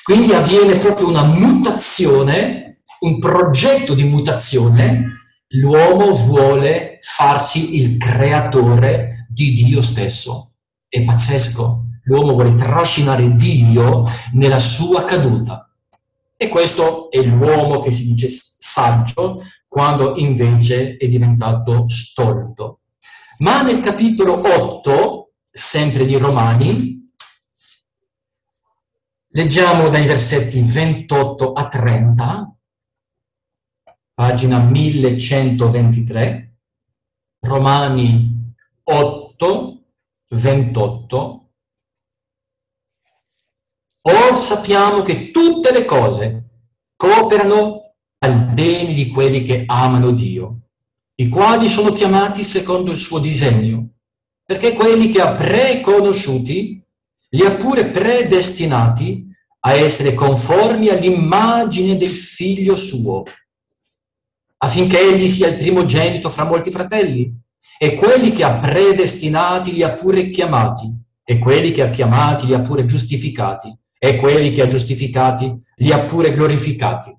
Quindi 0.03 0.33
avviene 0.33 0.75
proprio 0.75 1.07
una 1.07 1.23
mutazione, 1.23 2.81
un 2.99 3.19
progetto 3.19 3.93
di 3.93 4.03
mutazione. 4.03 5.11
L'uomo 5.55 6.11
vuole 6.13 6.99
farsi 7.01 7.77
il 7.79 7.97
creatore 7.97 9.27
di 9.29 9.53
Dio 9.53 9.81
stesso. 9.81 10.55
È 10.89 11.01
pazzesco. 11.03 11.85
L'uomo 12.03 12.33
vuole 12.33 12.53
trascinare 12.55 13.33
Dio 13.35 14.03
nella 14.33 14.59
sua 14.59 15.05
caduta. 15.05 15.73
E 16.35 16.49
questo 16.49 17.09
è 17.09 17.21
l'uomo 17.23 17.79
che 17.79 17.91
si 17.91 18.05
dice 18.07 18.27
saggio, 18.29 19.41
quando 19.69 20.15
invece 20.17 20.97
è 20.97 21.07
diventato 21.07 21.87
stolto. 21.87 22.81
Ma 23.37 23.61
nel 23.61 23.79
capitolo 23.79 24.33
8, 24.33 25.31
sempre 25.49 26.05
di 26.05 26.17
Romani, 26.17 27.02
Leggiamo 29.35 29.89
dai 29.89 30.05
versetti 30.05 30.61
28 30.61 31.53
a 31.53 31.67
30, 31.67 32.55
pagina 34.13 34.59
1123, 34.59 36.57
Romani 37.39 38.53
8, 38.83 39.83
28. 40.35 41.51
Or 44.01 44.37
sappiamo 44.37 45.01
che 45.01 45.31
tutte 45.31 45.71
le 45.71 45.85
cose 45.85 46.49
cooperano 46.95 47.95
al 48.19 48.53
bene 48.53 48.93
di 48.93 49.07
quelli 49.07 49.41
che 49.41 49.63
amano 49.65 50.11
Dio, 50.11 50.67
i 51.15 51.27
quali 51.27 51.67
sono 51.69 51.91
chiamati 51.91 52.43
secondo 52.43 52.91
il 52.91 52.97
suo 52.97 53.17
disegno, 53.17 53.93
perché 54.43 54.73
quelli 54.73 55.09
che 55.09 55.21
ha 55.21 55.33
preconosciuti 55.33 56.82
li 57.33 57.45
ha 57.45 57.51
pure 57.51 57.89
predestinati 57.89 59.27
a 59.65 59.73
essere 59.73 60.13
conformi 60.13 60.89
all'immagine 60.89 61.97
del 61.97 62.09
figlio 62.09 62.75
suo, 62.75 63.23
affinché 64.57 64.99
egli 64.99 65.29
sia 65.29 65.47
il 65.47 65.57
primogenito 65.57 66.29
fra 66.29 66.43
molti 66.43 66.69
fratelli. 66.71 67.41
E 67.77 67.95
quelli 67.95 68.31
che 68.31 68.43
ha 68.43 68.59
predestinati 68.59 69.73
li 69.73 69.83
ha 69.83 69.93
pure 69.93 70.29
chiamati, 70.29 70.85
e 71.23 71.39
quelli 71.39 71.71
che 71.71 71.81
ha 71.81 71.89
chiamati 71.89 72.45
li 72.45 72.53
ha 72.53 72.61
pure 72.61 72.85
giustificati, 72.85 73.75
e 73.97 74.15
quelli 74.17 74.51
che 74.51 74.61
ha 74.61 74.67
giustificati 74.67 75.53
li 75.77 75.91
ha 75.91 76.01
pure 76.05 76.33
glorificati. 76.33 77.17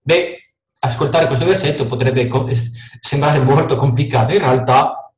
Beh, 0.00 0.38
ascoltare 0.80 1.26
questo 1.26 1.44
versetto 1.44 1.86
potrebbe 1.86 2.30
sembrare 3.00 3.40
molto 3.40 3.76
complicato, 3.76 4.32
in 4.32 4.38
realtà 4.38 5.12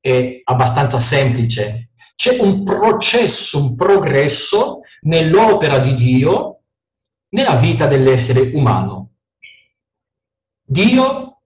è 0.00 0.40
abbastanza 0.44 0.98
semplice. 0.98 1.89
C'è 2.20 2.38
un 2.38 2.64
processo, 2.64 3.56
un 3.56 3.76
progresso 3.76 4.80
nell'opera 5.04 5.78
di 5.78 5.94
Dio 5.94 6.64
nella 7.30 7.54
vita 7.54 7.86
dell'essere 7.86 8.50
umano. 8.52 9.12
Dio 10.62 11.40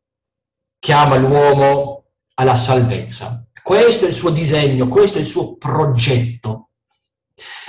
chiama 0.80 1.14
l'uomo 1.14 2.06
alla 2.34 2.56
salvezza. 2.56 3.48
Questo 3.62 4.06
è 4.06 4.08
il 4.08 4.14
suo 4.14 4.30
disegno, 4.30 4.88
questo 4.88 5.18
è 5.18 5.20
il 5.20 5.28
suo 5.28 5.56
progetto. 5.58 6.70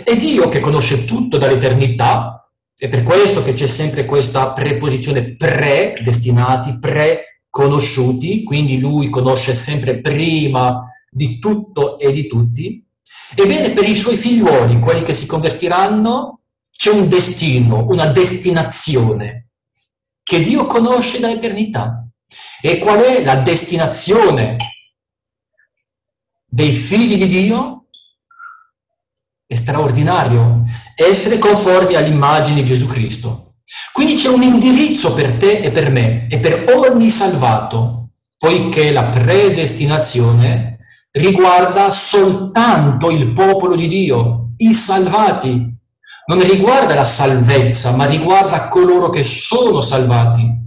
E 0.03 0.17
Dio 0.17 0.49
che 0.49 0.59
conosce 0.59 1.05
tutto 1.05 1.37
dall'eternità, 1.37 2.51
è 2.75 2.89
per 2.89 3.03
questo 3.03 3.43
che 3.43 3.53
c'è 3.53 3.67
sempre 3.67 4.05
questa 4.05 4.51
preposizione 4.53 5.35
pre-destinati, 5.35 6.79
pre-conosciuti, 6.79 8.43
quindi 8.43 8.79
lui 8.79 9.11
conosce 9.11 9.53
sempre 9.53 10.01
prima 10.01 10.89
di 11.07 11.37
tutto 11.37 11.99
e 11.99 12.11
di 12.11 12.25
tutti. 12.25 12.84
Ebbene, 13.35 13.71
per 13.71 13.87
i 13.87 13.95
suoi 13.95 14.17
figliuoli, 14.17 14.79
quelli 14.79 15.03
che 15.03 15.13
si 15.13 15.25
convertiranno, 15.25 16.41
c'è 16.75 16.91
un 16.91 17.07
destino, 17.07 17.85
una 17.87 18.07
destinazione 18.07 19.49
che 20.23 20.41
Dio 20.41 20.65
conosce 20.65 21.19
dall'eternità. 21.19 22.07
E 22.61 22.79
qual 22.79 22.99
è 22.99 23.23
la 23.23 23.35
destinazione 23.35 24.57
dei 26.45 26.73
figli 26.73 27.17
di 27.17 27.27
Dio? 27.27 27.85
È 29.45 29.53
straordinario 29.53 30.63
essere 30.95 31.37
conformi 31.37 31.95
all'immagine 31.95 32.61
di 32.61 32.65
Gesù 32.65 32.87
Cristo. 32.87 33.57
Quindi 33.91 34.15
c'è 34.15 34.29
un 34.29 34.41
indirizzo 34.41 35.13
per 35.13 35.33
te 35.33 35.59
e 35.59 35.71
per 35.71 35.89
me 35.89 36.27
e 36.27 36.39
per 36.39 36.65
ogni 36.75 37.09
salvato, 37.09 38.09
poiché 38.37 38.91
la 38.91 39.05
predestinazione 39.05 40.74
riguarda 41.15 41.91
soltanto 41.91 43.09
il 43.09 43.31
popolo 43.33 43.75
di 43.75 43.87
Dio, 43.87 44.53
i 44.57 44.73
salvati. 44.73 45.73
Non 46.27 46.41
riguarda 46.41 46.95
la 46.95 47.05
salvezza, 47.05 47.91
ma 47.91 48.05
riguarda 48.05 48.67
coloro 48.67 49.09
che 49.09 49.23
sono 49.23 49.81
salvati. 49.81 50.63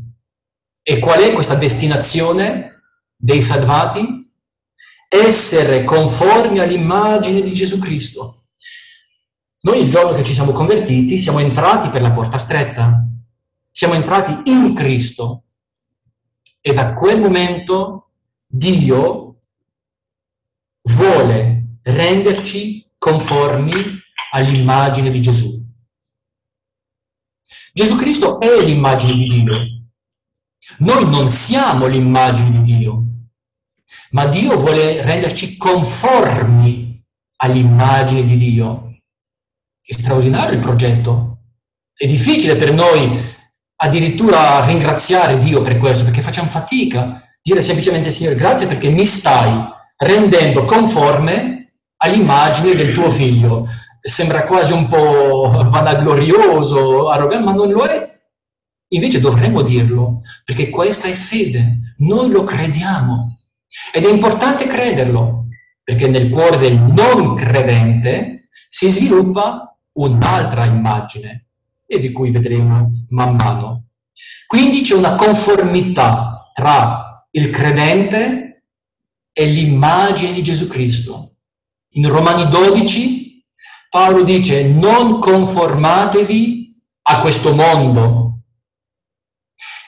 E 0.83 0.99
qual 1.00 1.21
è 1.21 1.33
questa 1.33 1.55
destinazione 1.55 2.83
dei 3.17 3.43
salvati? 3.43 4.31
Essere 5.09 5.85
conformi 5.85 6.61
all'immagine 6.61 7.43
di 7.43 7.52
Gesù 7.52 7.78
Cristo. 7.78 8.45
Noi 9.61 9.83
il 9.83 9.90
giorno 9.90 10.12
che 10.12 10.25
ci 10.25 10.33
siamo 10.33 10.52
convertiti 10.52 11.19
siamo 11.19 11.40
entrati 11.40 11.88
per 11.88 12.00
la 12.00 12.12
porta 12.12 12.38
stretta, 12.38 13.05
siamo 13.71 13.95
entrati 13.95 14.50
in 14.50 14.73
Cristo 14.73 15.43
e 16.61 16.73
da 16.73 16.95
quel 16.95 17.21
momento 17.21 18.11
Dio 18.47 19.27
vuole 20.88 21.78
renderci 21.83 22.87
conformi 22.99 23.75
all'immagine 24.33 25.11
di 25.11 25.21
Gesù. 25.21 25.66
Gesù 27.73 27.97
Cristo 27.97 28.40
è 28.40 28.62
l'immagine 28.62 29.12
di 29.12 29.26
Dio. 29.26 29.57
Noi 30.78 31.09
non 31.09 31.28
siamo 31.28 31.86
l'immagine 31.86 32.60
di 32.60 32.76
Dio, 32.76 33.04
ma 34.10 34.26
Dio 34.26 34.58
vuole 34.58 35.02
renderci 35.02 35.56
conformi 35.56 37.02
all'immagine 37.36 38.25
di 38.25 38.36
Dio. 38.36 38.99
È 39.82 39.93
straordinario 39.93 40.54
il 40.54 40.60
progetto. 40.60 41.39
È 41.95 42.06
difficile 42.06 42.56
per 42.56 42.73
noi 42.73 43.17
addirittura 43.76 44.65
ringraziare 44.65 45.39
Dio 45.39 45.62
per 45.62 45.78
questo, 45.78 46.04
perché 46.04 46.21
facciamo 46.21 46.49
fatica. 46.49 47.23
Dire 47.41 47.62
semplicemente, 47.62 48.10
Signore, 48.10 48.36
grazie 48.36 48.67
perché 48.67 48.91
mi 48.91 49.06
stai 49.06 49.76
rendendo 49.99 50.65
conforme 50.65 51.75
all'immagine 51.99 52.75
del 52.75 52.95
tuo 52.95 53.11
figlio. 53.11 53.67
Sembra 54.00 54.45
quasi 54.45 54.73
un 54.73 54.87
po' 54.87 55.50
vanaglorioso, 55.69 57.11
arrogante, 57.11 57.45
ma 57.45 57.52
non 57.52 57.71
lo 57.71 57.84
è. 57.84 58.17
Invece 58.91 59.21
dovremmo 59.21 59.63
dirlo, 59.63 60.23
perché 60.45 60.71
questa 60.71 61.08
è 61.08 61.13
fede, 61.13 61.95
noi 61.99 62.30
lo 62.30 62.45
crediamo. 62.45 63.41
Ed 63.93 64.04
è 64.04 64.11
importante 64.11 64.67
crederlo, 64.67 65.49
perché 65.82 66.08
nel 66.08 66.30
cuore 66.30 66.56
del 66.56 66.80
non 66.80 67.34
credente 67.34 68.49
si 68.69 68.91
sviluppa 68.91 69.76
un'altra 69.93 70.65
immagine 70.65 71.49
e 71.87 72.00
di 72.00 72.13
cui 72.13 72.30
vedremo 72.30 72.87
man 73.11 73.34
mano. 73.34 73.89
Quindi 74.47 74.82
c'è 74.82 74.95
una 74.95 75.17
conformità 75.17 76.50
tra 76.54 77.26
il 77.32 77.50
credente 77.50 78.48
e 79.38 79.46
l'immagine 79.46 80.32
di 80.32 80.42
Gesù 80.42 80.66
Cristo. 80.66 81.36
In 81.90 82.08
Romani 82.08 82.48
12 82.48 83.46
Paolo 83.88 84.24
dice 84.24 84.64
non 84.64 85.20
conformatevi 85.20 86.76
a 87.02 87.18
questo 87.18 87.54
mondo. 87.54 88.40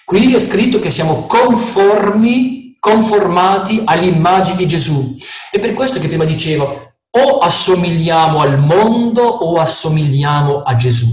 Qui 0.04 0.32
è 0.32 0.38
scritto 0.38 0.78
che 0.78 0.90
siamo 0.90 1.26
conformi, 1.26 2.76
conformati 2.78 3.82
all'immagine 3.84 4.56
di 4.56 4.68
Gesù. 4.68 5.16
E 5.50 5.58
per 5.58 5.74
questo 5.74 5.98
che 5.98 6.06
prima 6.06 6.24
dicevo, 6.24 6.94
o 7.10 7.38
assomigliamo 7.38 8.40
al 8.40 8.56
mondo 8.60 9.22
o 9.22 9.56
assomigliamo 9.56 10.62
a 10.62 10.76
Gesù. 10.76 11.08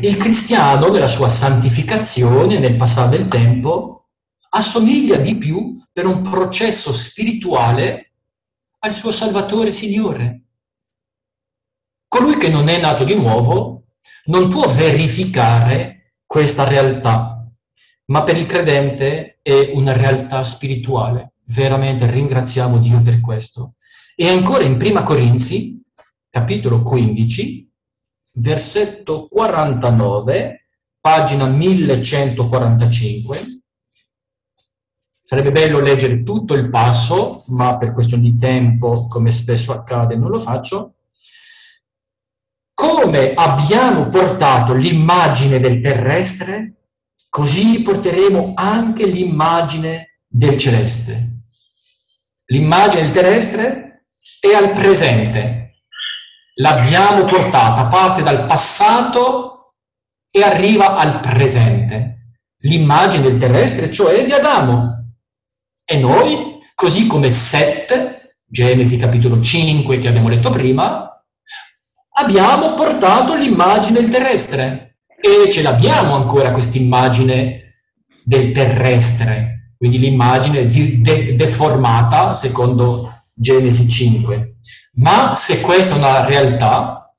Il 0.00 0.16
cristiano, 0.16 0.88
nella 0.88 1.06
sua 1.08 1.28
santificazione, 1.28 2.58
nel 2.58 2.76
passare 2.76 3.18
del 3.18 3.28
tempo, 3.28 4.08
assomiglia 4.48 5.18
di 5.18 5.36
più 5.36 5.82
per 5.94 6.06
un 6.06 6.22
processo 6.22 6.92
spirituale 6.92 8.14
al 8.80 8.94
suo 8.94 9.12
Salvatore 9.12 9.70
Signore. 9.70 10.40
Colui 12.08 12.36
che 12.36 12.48
non 12.48 12.68
è 12.68 12.80
nato 12.80 13.04
di 13.04 13.14
nuovo 13.14 13.84
non 14.24 14.48
può 14.48 14.66
verificare 14.66 16.02
questa 16.26 16.66
realtà, 16.66 17.46
ma 18.06 18.24
per 18.24 18.36
il 18.36 18.46
credente 18.46 19.38
è 19.40 19.70
una 19.72 19.92
realtà 19.92 20.42
spirituale. 20.42 21.34
Veramente 21.44 22.10
ringraziamo 22.10 22.78
Dio 22.78 23.00
per 23.00 23.20
questo. 23.20 23.74
E 24.16 24.28
ancora 24.28 24.64
in 24.64 24.76
Prima 24.76 25.04
Corinzi, 25.04 25.80
capitolo 26.28 26.82
15, 26.82 27.70
versetto 28.34 29.28
49, 29.28 30.66
pagina 31.00 31.46
1145. 31.46 33.53
Sarebbe 35.26 35.50
bello 35.50 35.80
leggere 35.80 36.22
tutto 36.22 36.52
il 36.52 36.68
passo, 36.68 37.44
ma 37.56 37.78
per 37.78 37.94
questione 37.94 38.24
di 38.24 38.36
tempo, 38.36 39.06
come 39.08 39.30
spesso 39.30 39.72
accade, 39.72 40.16
non 40.16 40.28
lo 40.28 40.38
faccio. 40.38 40.96
Come 42.74 43.32
abbiamo 43.32 44.10
portato 44.10 44.74
l'immagine 44.74 45.60
del 45.60 45.80
terrestre, 45.80 46.88
così 47.30 47.80
porteremo 47.80 48.52
anche 48.54 49.06
l'immagine 49.06 50.18
del 50.26 50.58
celeste. 50.58 51.44
L'immagine 52.48 53.04
del 53.04 53.12
terrestre 53.12 54.04
e 54.40 54.54
al 54.54 54.72
presente. 54.72 55.84
L'abbiamo 56.56 57.24
portata, 57.24 57.86
parte 57.86 58.22
dal 58.22 58.44
passato 58.44 59.72
e 60.30 60.42
arriva 60.42 60.96
al 60.96 61.20
presente. 61.20 62.36
L'immagine 62.58 63.22
del 63.22 63.38
terrestre, 63.38 63.90
cioè 63.90 64.22
di 64.22 64.32
Adamo. 64.32 65.03
E 65.84 65.98
noi, 65.98 66.60
così 66.74 67.06
come 67.06 67.30
Sette, 67.30 68.38
Genesi 68.46 68.96
capitolo 68.96 69.40
5 69.40 69.98
che 69.98 70.08
abbiamo 70.08 70.28
letto 70.28 70.48
prima, 70.50 71.10
abbiamo 72.16 72.74
portato 72.74 73.34
l'immagine 73.34 74.00
del 74.00 74.08
terrestre 74.08 74.98
e 75.20 75.50
ce 75.50 75.62
l'abbiamo 75.62 76.14
ancora 76.14 76.52
questa 76.52 76.78
immagine 76.78 77.74
del 78.24 78.52
terrestre, 78.52 79.72
quindi 79.76 79.98
l'immagine 79.98 80.66
de- 80.66 81.34
deformata 81.34 82.32
secondo 82.32 83.24
Genesi 83.34 83.88
5. 83.88 84.56
Ma 84.94 85.34
se 85.34 85.60
questa 85.60 85.96
è 85.96 85.98
una 85.98 86.24
realtà, 86.24 87.14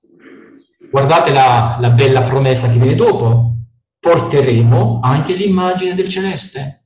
guardate 0.89 1.31
la, 1.31 1.77
la 1.79 1.89
bella 1.89 2.23
promessa 2.23 2.71
che 2.71 2.77
viene 2.77 2.95
dopo, 2.95 3.55
porteremo 3.99 5.01
anche 5.03 5.33
l'immagine 5.33 5.93
del 5.93 6.07
celeste. 6.07 6.84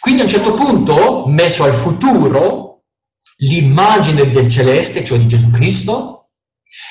Quindi 0.00 0.20
a 0.20 0.24
un 0.24 0.30
certo 0.30 0.54
punto, 0.54 1.26
messo 1.26 1.64
al 1.64 1.74
futuro, 1.74 2.84
l'immagine 3.38 4.30
del 4.30 4.48
celeste, 4.48 5.04
cioè 5.04 5.18
di 5.18 5.28
Gesù 5.28 5.50
Cristo, 5.50 6.30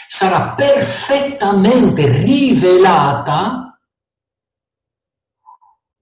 sarà 0.07 0.53
perfettamente 0.55 2.07
rivelata 2.07 3.79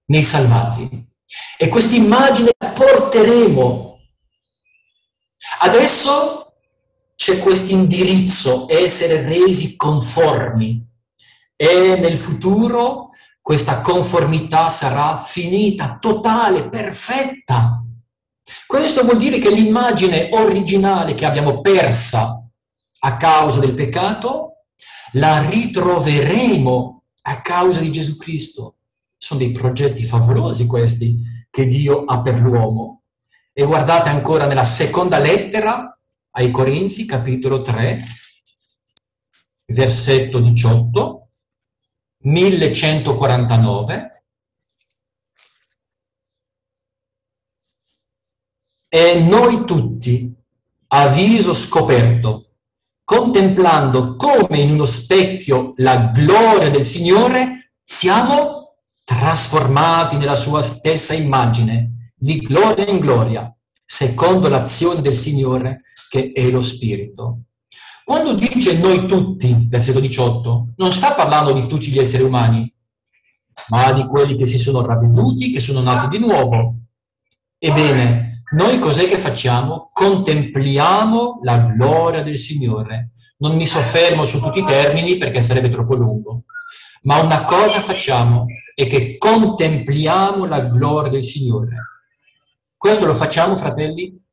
nei 0.06 0.22
salvati. 0.22 1.12
E 1.56 1.68
questa 1.68 1.96
immagine 1.96 2.52
la 2.58 2.70
porteremo. 2.70 3.98
Adesso 5.60 6.54
c'è 7.16 7.38
questo 7.38 7.72
indirizzo, 7.72 8.66
essere 8.68 9.22
resi 9.22 9.76
conformi. 9.76 10.86
E 11.56 11.96
nel 11.96 12.16
futuro 12.16 13.10
questa 13.44 13.82
conformità 13.82 14.70
sarà 14.70 15.18
finita, 15.18 15.98
totale, 16.00 16.70
perfetta. 16.70 17.84
Questo 18.66 19.02
vuol 19.02 19.18
dire 19.18 19.38
che 19.38 19.50
l'immagine 19.50 20.30
originale 20.32 21.12
che 21.12 21.26
abbiamo 21.26 21.60
persa 21.60 22.42
a 23.00 23.16
causa 23.18 23.60
del 23.60 23.74
peccato, 23.74 24.60
la 25.12 25.46
ritroveremo 25.46 27.02
a 27.20 27.42
causa 27.42 27.80
di 27.80 27.92
Gesù 27.92 28.16
Cristo. 28.16 28.76
Sono 29.18 29.40
dei 29.40 29.52
progetti 29.52 30.04
favolosi 30.04 30.64
questi 30.64 31.18
che 31.50 31.66
Dio 31.66 32.04
ha 32.04 32.22
per 32.22 32.40
l'uomo. 32.40 33.02
E 33.52 33.62
guardate 33.64 34.08
ancora 34.08 34.46
nella 34.46 34.64
seconda 34.64 35.18
lettera 35.18 35.94
ai 36.30 36.50
Corinzi, 36.50 37.04
capitolo 37.04 37.60
3, 37.60 38.02
versetto 39.66 40.38
18, 40.40 41.23
1149. 42.24 44.22
E 48.88 49.20
noi 49.20 49.64
tutti, 49.64 50.32
a 50.88 51.08
viso 51.08 51.52
scoperto, 51.52 52.52
contemplando 53.02 54.16
come 54.16 54.60
in 54.60 54.70
uno 54.70 54.84
specchio 54.84 55.72
la 55.76 56.12
gloria 56.12 56.70
del 56.70 56.86
Signore, 56.86 57.72
siamo 57.82 58.76
trasformati 59.04 60.16
nella 60.16 60.36
sua 60.36 60.62
stessa 60.62 61.12
immagine, 61.12 62.12
di 62.14 62.38
gloria 62.38 62.86
in 62.86 63.00
gloria, 63.00 63.54
secondo 63.84 64.48
l'azione 64.48 65.02
del 65.02 65.16
Signore 65.16 65.82
che 66.08 66.30
è 66.32 66.48
lo 66.48 66.60
Spirito. 66.60 67.40
Quando 68.04 68.34
dice 68.34 68.76
noi 68.78 69.06
tutti, 69.06 69.66
versetto 69.66 69.98
18, 69.98 70.74
non 70.76 70.92
sta 70.92 71.14
parlando 71.14 71.52
di 71.52 71.66
tutti 71.66 71.90
gli 71.90 71.98
esseri 71.98 72.22
umani, 72.22 72.70
ma 73.68 73.92
di 73.92 74.06
quelli 74.06 74.36
che 74.36 74.44
si 74.44 74.58
sono 74.58 74.84
ravveduti, 74.84 75.50
che 75.50 75.60
sono 75.60 75.80
nati 75.80 76.08
di 76.08 76.18
nuovo. 76.18 76.74
Ebbene, 77.56 78.42
noi 78.56 78.78
cos'è 78.78 79.08
che 79.08 79.16
facciamo? 79.16 79.88
Contempliamo 79.90 81.40
la 81.42 81.58
gloria 81.60 82.22
del 82.22 82.36
Signore. 82.36 83.12
Non 83.38 83.56
mi 83.56 83.66
soffermo 83.66 84.24
su 84.24 84.38
tutti 84.38 84.58
i 84.58 84.64
termini 84.64 85.16
perché 85.16 85.40
sarebbe 85.42 85.70
troppo 85.70 85.94
lungo, 85.94 86.44
ma 87.04 87.20
una 87.20 87.44
cosa 87.44 87.80
facciamo 87.80 88.44
è 88.74 88.86
che 88.86 89.16
contempliamo 89.16 90.44
la 90.44 90.60
gloria 90.66 91.10
del 91.10 91.22
Signore. 91.22 91.76
Questo 92.76 93.06
lo 93.06 93.14
facciamo, 93.14 93.56
fratelli? 93.56 94.23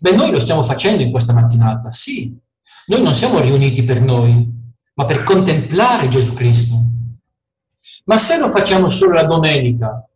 Beh, 0.00 0.14
noi 0.14 0.30
lo 0.30 0.38
stiamo 0.38 0.62
facendo 0.62 1.02
in 1.02 1.10
questa 1.10 1.32
mattinata, 1.32 1.90
sì. 1.90 2.36
Noi 2.86 3.02
non 3.02 3.14
siamo 3.14 3.40
riuniti 3.40 3.84
per 3.84 4.00
noi, 4.00 4.48
ma 4.94 5.04
per 5.04 5.22
contemplare 5.22 6.08
Gesù 6.08 6.34
Cristo. 6.34 6.84
Ma 8.04 8.18
se 8.18 8.38
lo 8.38 8.48
facciamo 8.48 8.88
solo 8.88 9.14
la 9.14 9.24
domenica, 9.24 10.08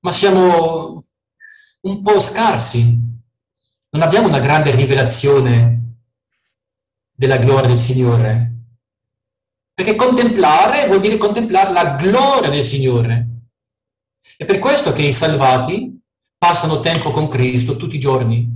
ma 0.00 0.12
siamo 0.12 1.02
un 1.80 2.02
po' 2.02 2.20
scarsi. 2.20 3.04
Non 3.90 4.02
abbiamo 4.02 4.28
una 4.28 4.40
grande 4.40 4.70
rivelazione 4.70 5.76
della 7.12 7.38
gloria 7.38 7.68
del 7.68 7.78
Signore. 7.78 8.52
Perché 9.74 9.94
contemplare 9.94 10.86
vuol 10.86 11.00
dire 11.00 11.16
contemplare 11.16 11.72
la 11.72 11.96
gloria 11.96 12.50
del 12.50 12.62
Signore. 12.62 13.28
È 14.36 14.44
per 14.44 14.58
questo 14.58 14.92
che 14.92 15.02
i 15.02 15.12
salvati 15.12 16.00
passano 16.38 16.80
tempo 16.80 17.10
con 17.10 17.28
Cristo 17.28 17.76
tutti 17.76 17.96
i 17.96 18.00
giorni. 18.00 18.55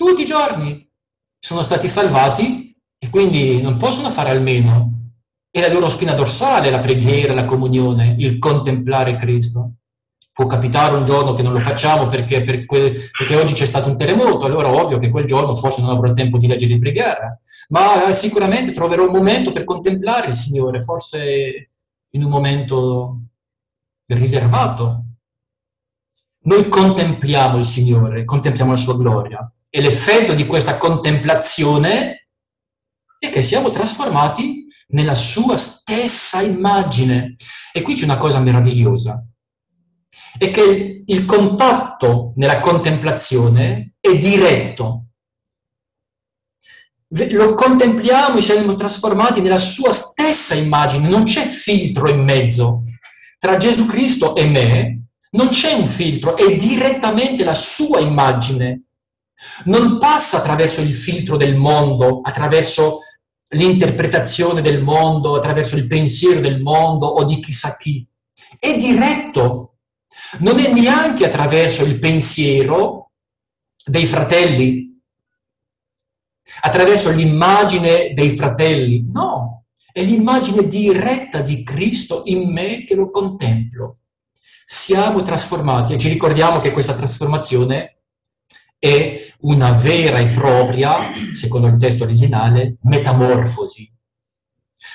Tutti 0.00 0.22
i 0.22 0.24
giorni 0.24 0.90
sono 1.38 1.60
stati 1.60 1.86
salvati 1.86 2.74
e 2.96 3.10
quindi 3.10 3.60
non 3.60 3.76
possono 3.76 4.08
fare 4.08 4.30
almeno. 4.30 5.10
È 5.50 5.60
la 5.60 5.70
loro 5.70 5.90
spina 5.90 6.14
dorsale 6.14 6.70
la 6.70 6.80
preghiera, 6.80 7.34
la 7.34 7.44
comunione, 7.44 8.14
il 8.18 8.38
contemplare 8.38 9.16
Cristo. 9.16 9.72
Può 10.32 10.46
capitare 10.46 10.96
un 10.96 11.04
giorno 11.04 11.34
che 11.34 11.42
non 11.42 11.52
lo 11.52 11.60
facciamo 11.60 12.08
perché, 12.08 12.42
per 12.42 12.64
que- 12.64 13.10
perché 13.14 13.36
oggi 13.36 13.52
c'è 13.52 13.66
stato 13.66 13.90
un 13.90 13.98
terremoto, 13.98 14.46
allora 14.46 14.72
ovvio 14.72 14.98
che 14.98 15.10
quel 15.10 15.26
giorno 15.26 15.54
forse 15.54 15.82
non 15.82 15.90
avrò 15.90 16.14
tempo 16.14 16.38
di 16.38 16.46
leggere 16.46 16.70
e 16.70 16.74
di 16.76 16.80
pregare, 16.80 17.40
ma 17.68 18.08
eh, 18.08 18.14
sicuramente 18.14 18.72
troverò 18.72 19.04
un 19.04 19.12
momento 19.12 19.52
per 19.52 19.64
contemplare 19.64 20.28
il 20.28 20.34
Signore, 20.34 20.80
forse 20.80 21.72
in 22.08 22.24
un 22.24 22.30
momento 22.30 23.18
riservato. 24.06 25.04
Noi 26.44 26.70
contempliamo 26.70 27.58
il 27.58 27.66
Signore, 27.66 28.24
contempliamo 28.24 28.70
la 28.70 28.78
sua 28.78 28.96
gloria 28.96 29.52
e 29.70 29.80
l'effetto 29.80 30.34
di 30.34 30.46
questa 30.46 30.76
contemplazione 30.76 32.28
è 33.18 33.30
che 33.30 33.42
siamo 33.42 33.70
trasformati 33.70 34.66
nella 34.88 35.14
sua 35.14 35.56
stessa 35.56 36.42
immagine. 36.42 37.36
E 37.72 37.82
qui 37.82 37.94
c'è 37.94 38.04
una 38.04 38.16
cosa 38.16 38.40
meravigliosa 38.40 39.24
è 40.38 40.50
che 40.50 41.02
il 41.04 41.24
contatto 41.24 42.32
nella 42.36 42.60
contemplazione 42.60 43.94
è 44.00 44.16
diretto. 44.16 45.06
Lo 47.30 47.54
contempliamo 47.54 48.38
e 48.38 48.42
siamo 48.42 48.76
trasformati 48.76 49.40
nella 49.40 49.58
sua 49.58 49.92
stessa 49.92 50.54
immagine, 50.54 51.08
non 51.08 51.24
c'è 51.24 51.44
filtro 51.44 52.08
in 52.08 52.22
mezzo. 52.22 52.84
Tra 53.38 53.56
Gesù 53.56 53.86
Cristo 53.86 54.36
e 54.36 54.46
me 54.46 55.02
non 55.32 55.48
c'è 55.48 55.72
un 55.72 55.86
filtro, 55.86 56.36
è 56.36 56.56
direttamente 56.56 57.42
la 57.42 57.54
sua 57.54 57.98
immagine. 57.98 58.84
Non 59.64 59.98
passa 59.98 60.38
attraverso 60.38 60.80
il 60.80 60.94
filtro 60.94 61.36
del 61.36 61.54
mondo, 61.54 62.20
attraverso 62.22 63.00
l'interpretazione 63.50 64.62
del 64.62 64.82
mondo, 64.82 65.36
attraverso 65.36 65.76
il 65.76 65.86
pensiero 65.86 66.40
del 66.40 66.60
mondo 66.60 67.06
o 67.06 67.24
di 67.24 67.40
chissà 67.40 67.76
chi. 67.76 68.06
È 68.58 68.78
diretto, 68.78 69.76
non 70.38 70.58
è 70.58 70.72
neanche 70.72 71.26
attraverso 71.26 71.84
il 71.84 71.98
pensiero 71.98 73.10
dei 73.84 74.06
fratelli, 74.06 75.00
attraverso 76.62 77.10
l'immagine 77.10 78.12
dei 78.12 78.30
fratelli, 78.30 79.04
no, 79.10 79.64
è 79.92 80.02
l'immagine 80.02 80.68
diretta 80.68 81.40
di 81.40 81.64
Cristo 81.64 82.22
in 82.26 82.52
me 82.52 82.84
che 82.84 82.94
lo 82.94 83.10
contemplo. 83.10 83.98
Siamo 84.64 85.22
trasformati 85.22 85.94
e 85.94 85.98
ci 85.98 86.08
ricordiamo 86.08 86.60
che 86.60 86.72
questa 86.72 86.94
trasformazione 86.94 88.02
è 88.78 89.29
una 89.42 89.72
vera 89.72 90.18
e 90.18 90.28
propria, 90.28 91.12
secondo 91.32 91.66
il 91.68 91.78
testo 91.78 92.04
originale, 92.04 92.76
metamorfosi. 92.82 93.90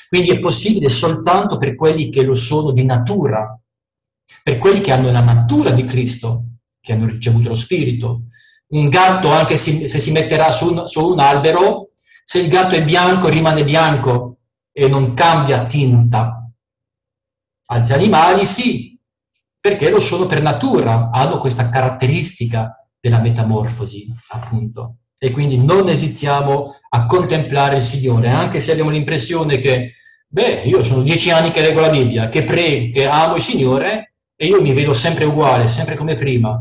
Quindi 0.07 0.29
è 0.29 0.39
possibile 0.39 0.89
soltanto 0.89 1.57
per 1.57 1.75
quelli 1.75 2.09
che 2.09 2.23
lo 2.23 2.33
sono 2.33 2.71
di 2.71 2.83
natura, 2.83 3.59
per 4.43 4.57
quelli 4.57 4.81
che 4.81 4.91
hanno 4.91 5.11
la 5.11 5.21
natura 5.21 5.71
di 5.71 5.83
Cristo, 5.83 6.43
che 6.79 6.93
hanno 6.93 7.07
ricevuto 7.07 7.49
lo 7.49 7.55
Spirito. 7.55 8.23
Un 8.67 8.89
gatto, 8.89 9.31
anche 9.31 9.57
se 9.57 9.87
si 9.87 10.11
metterà 10.11 10.51
su 10.51 10.71
un, 10.71 10.87
su 10.87 11.05
un 11.05 11.19
albero, 11.19 11.91
se 12.23 12.39
il 12.39 12.49
gatto 12.49 12.75
è 12.75 12.83
bianco 12.83 13.27
rimane 13.27 13.63
bianco 13.63 14.37
e 14.71 14.87
non 14.87 15.13
cambia 15.13 15.65
tinta. 15.65 16.51
Altri 17.67 17.93
animali 17.93 18.45
sì, 18.45 18.99
perché 19.59 19.89
lo 19.89 19.99
sono 19.99 20.25
per 20.25 20.41
natura, 20.41 21.09
hanno 21.11 21.39
questa 21.39 21.69
caratteristica 21.69 22.84
della 23.05 23.19
metamorfosi, 23.19 24.11
appunto. 24.29 25.01
E 25.19 25.29
quindi 25.29 25.57
non 25.57 25.87
esitiamo 25.89 26.73
a 26.89 27.05
contemplare 27.05 27.75
il 27.75 27.83
Signore, 27.83 28.29
anche 28.29 28.59
se 28.59 28.71
abbiamo 28.71 28.89
l'impressione 28.89 29.59
che, 29.59 29.93
beh, 30.27 30.63
io 30.65 30.81
sono 30.81 31.03
dieci 31.03 31.29
anni 31.29 31.51
che 31.51 31.61
leggo 31.61 31.81
la 31.81 31.91
Bibbia, 31.91 32.29
che 32.29 32.43
prego, 32.43 32.91
che 32.91 33.05
amo 33.05 33.35
il 33.35 33.41
Signore, 33.41 34.15
e 34.35 34.47
io 34.47 34.59
mi 34.59 34.73
vedo 34.73 34.93
sempre 34.93 35.25
uguale, 35.25 35.67
sempre 35.67 35.95
come 35.95 36.15
prima. 36.15 36.59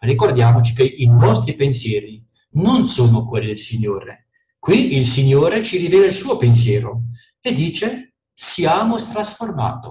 Ricordiamoci 0.00 0.74
che 0.74 0.82
i 0.82 1.06
nostri 1.06 1.54
pensieri 1.54 2.20
non 2.54 2.84
sono 2.84 3.24
quelli 3.24 3.46
del 3.46 3.58
Signore. 3.58 4.26
Qui 4.58 4.96
il 4.96 5.06
Signore 5.06 5.62
ci 5.62 5.78
rivela 5.78 6.06
il 6.06 6.12
suo 6.12 6.36
pensiero 6.36 7.02
e 7.40 7.54
dice 7.54 8.14
siamo 8.34 8.96
trasformati. 8.96 9.88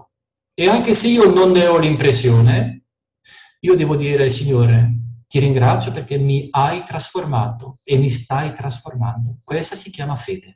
E 0.53 0.67
anche 0.67 0.93
se 0.93 1.07
io 1.07 1.33
non 1.33 1.51
ne 1.51 1.67
ho 1.67 1.77
l'impressione, 1.77 2.83
io 3.61 3.75
devo 3.75 3.95
dire 3.95 4.23
al 4.23 4.29
Signore 4.29 4.98
ti 5.29 5.39
ringrazio 5.39 5.91
perché 5.91 6.17
mi 6.17 6.47
hai 6.49 6.83
trasformato 6.83 7.77
e 7.83 7.97
mi 7.97 8.09
stai 8.09 8.51
trasformando. 8.51 9.37
Questa 9.43 9.75
si 9.75 9.91
chiama 9.91 10.15
fede. 10.15 10.55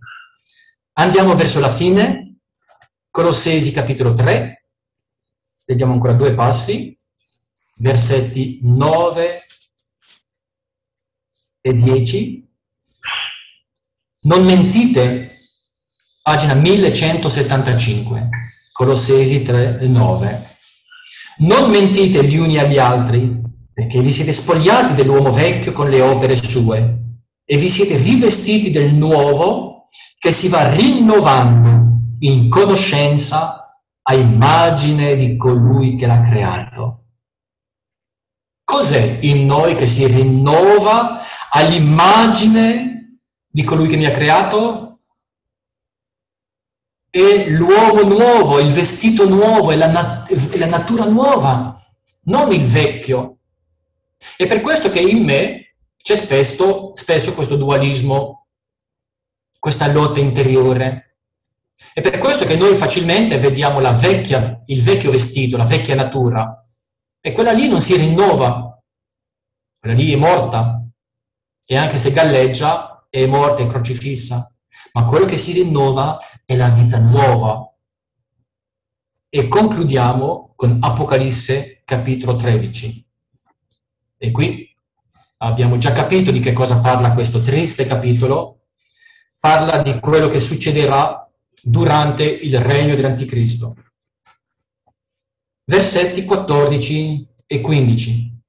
Andiamo 0.93 1.35
verso 1.35 1.59
la 1.59 1.71
fine. 1.71 2.39
Colossesi 3.11 3.71
capitolo 3.71 4.15
3, 4.15 4.63
Leggiamo 5.65 5.93
ancora 5.93 6.13
due 6.13 6.33
passi, 6.33 6.97
versetti 7.77 8.59
9 8.63 9.43
e 11.61 11.73
10. 11.73 12.51
Non 14.23 14.43
mentite 14.43 15.51
pagina 16.21 16.53
1175, 16.53 18.29
Colossesi 18.73 19.41
3, 19.43 19.87
9. 19.87 20.55
Non 21.37 21.69
mentite 21.69 22.25
gli 22.25 22.35
uni 22.35 22.57
agli 22.57 22.77
altri, 22.77 23.41
perché 23.73 24.01
vi 24.01 24.11
siete 24.11 24.31
spogliati 24.31 24.93
dell'uomo 24.93 25.31
vecchio 25.31 25.71
con 25.73 25.89
le 25.89 26.01
opere 26.01 26.35
sue 26.35 26.99
e 27.43 27.57
vi 27.57 27.69
siete 27.69 27.97
rivestiti 27.97 28.71
del 28.71 28.93
nuovo 28.93 29.85
che 30.17 30.31
si 30.31 30.47
va 30.47 30.69
rinnovando 30.69 32.15
in 32.19 32.49
conoscenza 32.49 33.81
a 34.01 34.13
immagine 34.13 35.15
di 35.15 35.35
colui 35.37 35.95
che 35.95 36.05
l'ha 36.05 36.21
creato. 36.21 36.99
Cos'è 38.63 39.19
in 39.21 39.45
noi 39.45 39.75
che 39.75 39.87
si 39.87 40.05
rinnova 40.07 41.21
all'immagine 41.51 43.19
di 43.47 43.63
colui 43.63 43.87
che 43.87 43.97
mi 43.97 44.05
ha 44.05 44.11
creato? 44.11 45.01
È 47.09 47.49
l'uomo 47.49 48.03
nuovo, 48.03 48.59
il 48.59 48.71
vestito 48.71 49.27
nuovo, 49.27 49.71
è 49.71 49.75
la, 49.75 49.91
nat- 49.91 50.49
è 50.49 50.57
la 50.57 50.65
natura 50.65 51.05
nuova, 51.07 51.79
non 52.23 52.51
il 52.51 52.63
vecchio. 52.63 53.32
È 54.35 54.47
per 54.47 54.61
questo 54.61 54.89
che 54.89 54.99
in 54.99 55.23
me 55.23 55.75
c'è 55.97 56.15
spesso, 56.15 56.91
spesso 56.95 57.33
questo 57.33 57.55
dualismo, 57.55 58.47
questa 59.59 59.87
lotta 59.91 60.19
interiore. 60.19 61.19
È 61.93 62.01
per 62.01 62.17
questo 62.17 62.45
che 62.45 62.55
noi 62.55 62.75
facilmente 62.75 63.37
vediamo 63.37 63.79
vecchia, 63.93 64.61
il 64.65 64.81
vecchio 64.81 65.11
vestito, 65.11 65.57
la 65.57 65.65
vecchia 65.65 65.95
natura, 65.95 66.57
e 67.21 67.31
quella 67.31 67.51
lì 67.51 67.67
non 67.67 67.79
si 67.79 67.95
rinnova, 67.95 68.81
quella 69.79 69.95
lì 69.95 70.11
è 70.11 70.17
morta, 70.17 70.85
e 71.65 71.77
anche 71.77 71.97
se 71.97 72.11
galleggia 72.11 73.07
è 73.09 73.25
morta, 73.25 73.63
è 73.63 73.67
crocifissa, 73.67 74.53
ma 74.93 75.05
quello 75.05 75.25
che 75.25 75.37
si 75.37 75.53
rinnova 75.53 76.19
è 76.45 76.55
la 76.55 76.69
vita 76.69 76.99
nuova. 76.99 77.73
E 79.29 79.47
concludiamo 79.47 80.53
con 80.55 80.77
Apocalisse 80.81 81.81
capitolo 81.85 82.35
13. 82.35 83.07
E 84.23 84.31
qui 84.31 84.73
abbiamo 85.39 85.77
già 85.77 85.91
capito 85.91 86.31
di 86.31 86.39
che 86.39 86.53
cosa 86.53 86.79
parla 86.79 87.11
questo 87.11 87.41
triste 87.41 87.85
capitolo, 87.85 88.67
parla 89.37 89.81
di 89.83 89.99
quello 89.99 90.29
che 90.29 90.39
succederà 90.39 91.29
durante 91.61 92.23
il 92.23 92.57
regno 92.57 92.95
dell'Anticristo 92.95 93.75
versetti 95.65 96.23
14 96.23 97.27
e 97.45 97.59
15. 97.59 98.41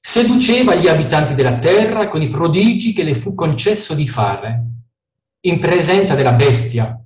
Seduceva 0.00 0.74
gli 0.74 0.88
abitanti 0.88 1.34
della 1.34 1.58
terra 1.58 2.08
con 2.08 2.22
i 2.22 2.28
prodigi 2.28 2.94
che 2.94 3.02
le 3.02 3.14
fu 3.14 3.34
concesso 3.34 3.94
di 3.94 4.08
fare, 4.08 4.64
in 5.40 5.58
presenza 5.58 6.14
della 6.14 6.32
bestia, 6.32 6.98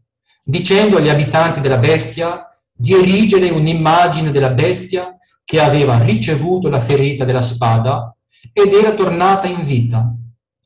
dicendo 0.45 0.99
agli 0.99 1.09
abitanti 1.09 1.59
della 1.59 1.79
bestia 1.79 2.49
di 2.73 2.95
erigere 2.95 3.51
un'immagine 3.51 4.31
della 4.31 4.51
bestia 4.51 5.19
che 5.51 5.61
aveva 5.61 5.99
ricevuto 5.99 6.69
la 6.69 6.79
ferita 6.79 7.25
della 7.25 7.41
spada 7.41 8.17
ed 8.53 8.73
era 8.73 8.95
tornata 8.95 9.49
in 9.49 9.65
vita. 9.65 10.15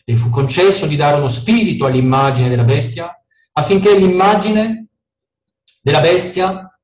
Le 0.05 0.17
fu 0.19 0.29
concesso 0.29 0.87
di 0.87 0.95
dare 0.95 1.17
uno 1.17 1.29
spirito 1.29 1.87
all'immagine 1.87 2.51
della 2.51 2.65
bestia 2.65 3.11
affinché 3.53 3.97
l'immagine 3.97 4.89
della 5.81 6.03
bestia 6.03 6.79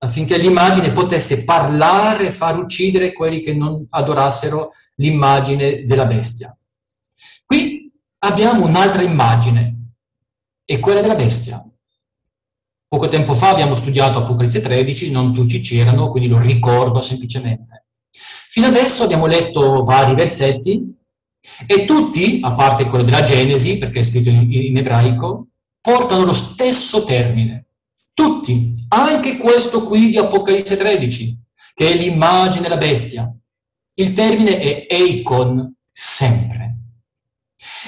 affinché 0.00 0.36
l'immagine 0.36 0.92
potesse 0.92 1.44
parlare 1.44 2.26
e 2.26 2.32
far 2.32 2.58
uccidere 2.58 3.14
quelli 3.14 3.40
che 3.40 3.54
non 3.54 3.86
adorassero 3.88 4.72
l'immagine 4.96 5.86
della 5.86 6.04
bestia. 6.04 6.54
Qui 7.46 7.90
abbiamo 8.18 8.66
un'altra 8.66 9.00
immagine, 9.00 9.92
è 10.66 10.78
quella 10.80 11.00
della 11.00 11.16
bestia. 11.16 11.66
Poco 12.88 13.08
tempo 13.08 13.34
fa 13.34 13.50
abbiamo 13.50 13.74
studiato 13.74 14.20
Apocalisse 14.20 14.62
13, 14.62 15.10
non 15.10 15.34
tutti 15.34 15.60
c'erano, 15.60 16.10
quindi 16.10 16.30
lo 16.30 16.40
ricordo 16.40 17.02
semplicemente. 17.02 17.84
Fino 18.10 18.66
adesso 18.66 19.04
abbiamo 19.04 19.26
letto 19.26 19.82
vari 19.82 20.14
versetti 20.14 20.96
e 21.66 21.84
tutti, 21.84 22.40
a 22.42 22.54
parte 22.54 22.86
quello 22.86 23.04
della 23.04 23.22
Genesi, 23.24 23.76
perché 23.76 24.00
è 24.00 24.02
scritto 24.02 24.30
in, 24.30 24.74
ebraico, 24.74 25.48
portano 25.82 26.24
lo 26.24 26.32
stesso 26.32 27.04
termine, 27.04 27.66
tutti, 28.14 28.86
anche 28.88 29.36
questo 29.36 29.82
qui 29.82 30.08
di 30.08 30.16
Apocalisse 30.16 30.78
13, 30.78 31.38
che 31.74 31.90
è 31.90 31.94
l'immagine 31.94 32.62
della 32.62 32.78
bestia. 32.78 33.30
Il 33.96 34.14
termine 34.14 34.60
è 34.60 34.86
eikon, 34.88 35.74
sempre. 35.90 36.76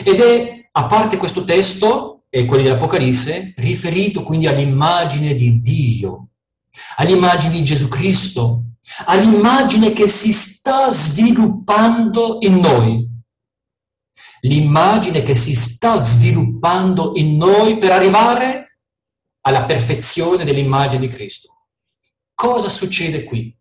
Ed 0.04 0.20
è, 0.20 0.68
a 0.72 0.84
parte 0.84 1.16
questo 1.16 1.42
testo 1.44 2.19
e 2.30 2.44
quelli 2.44 2.62
dell'Apocalisse, 2.62 3.54
riferito 3.56 4.22
quindi 4.22 4.46
all'immagine 4.46 5.34
di 5.34 5.58
Dio, 5.58 6.28
all'immagine 6.96 7.54
di 7.54 7.64
Gesù 7.64 7.88
Cristo, 7.88 8.66
all'immagine 9.06 9.92
che 9.92 10.06
si 10.06 10.32
sta 10.32 10.88
sviluppando 10.90 12.38
in 12.40 12.60
noi. 12.60 13.08
L'immagine 14.42 15.22
che 15.22 15.34
si 15.34 15.54
sta 15.54 15.96
sviluppando 15.96 17.12
in 17.16 17.36
noi 17.36 17.78
per 17.78 17.90
arrivare 17.90 18.78
alla 19.42 19.64
perfezione 19.64 20.44
dell'immagine 20.44 21.00
di 21.00 21.08
Cristo. 21.08 21.66
Cosa 22.34 22.68
succede 22.68 23.24
qui? 23.24 23.54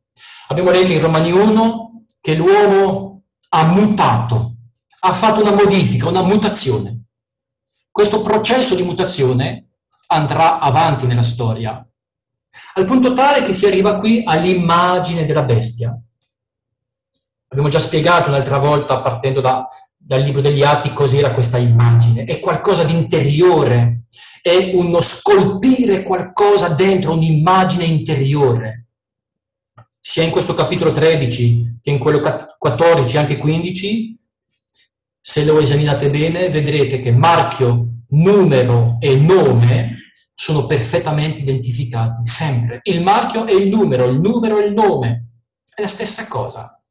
Abbiamo 0.50 0.70
letto 0.70 0.92
in 0.92 1.02
Romani 1.02 1.32
1 1.32 2.06
che 2.22 2.36
l'uomo 2.36 3.24
ha 3.50 3.66
mutato, 3.66 4.56
ha 5.00 5.14
fatto 5.14 5.42
una 5.42 5.54
modifica, 5.54 6.08
una 6.08 6.24
mutazione. 6.24 6.99
Questo 8.00 8.22
processo 8.22 8.76
di 8.76 8.84
mutazione 8.84 9.72
andrà 10.08 10.60
avanti 10.60 11.06
nella 11.06 11.22
storia, 11.22 11.86
al 12.76 12.86
punto 12.86 13.12
tale 13.12 13.44
che 13.44 13.52
si 13.52 13.66
arriva 13.66 13.98
qui 13.98 14.24
all'immagine 14.26 15.26
della 15.26 15.44
bestia. 15.44 16.02
Abbiamo 17.50 17.68
già 17.68 17.78
spiegato 17.78 18.30
un'altra 18.30 18.58
volta, 18.58 19.02
partendo 19.02 19.42
da, 19.42 19.66
dal 19.98 20.22
libro 20.22 20.40
degli 20.40 20.64
Atti, 20.64 20.94
cos'era 20.94 21.32
questa 21.32 21.58
immagine. 21.58 22.24
È 22.24 22.40
qualcosa 22.40 22.86
di 22.86 22.96
interiore, 22.96 24.04
è 24.42 24.72
uno 24.76 25.02
scolpire 25.02 26.02
qualcosa 26.02 26.70
dentro 26.70 27.12
un'immagine 27.12 27.84
interiore. 27.84 28.86
Sia 30.00 30.24
in 30.24 30.32
questo 30.32 30.54
capitolo 30.54 30.94
13 30.94 31.80
che 31.82 31.92
in 31.92 32.00
quello 32.00 32.22
14, 32.58 33.18
anche 33.18 33.38
15, 33.38 34.18
se 35.20 35.44
lo 35.44 35.60
esaminate 35.60 36.10
bene, 36.10 36.50
vedrete 36.50 37.02
che 37.02 37.12
marchio, 37.12 37.89
numero 38.10 38.98
e 39.00 39.16
nome 39.16 40.12
sono 40.34 40.66
perfettamente 40.66 41.42
identificati, 41.42 42.22
sempre. 42.24 42.80
Il 42.84 43.02
marchio 43.02 43.46
è 43.46 43.54
il 43.54 43.70
numero, 43.70 44.10
il 44.10 44.20
numero 44.20 44.60
è 44.60 44.66
il 44.66 44.74
nome, 44.74 45.32
è 45.74 45.82
la 45.82 45.88
stessa 45.88 46.28
cosa. 46.28 46.82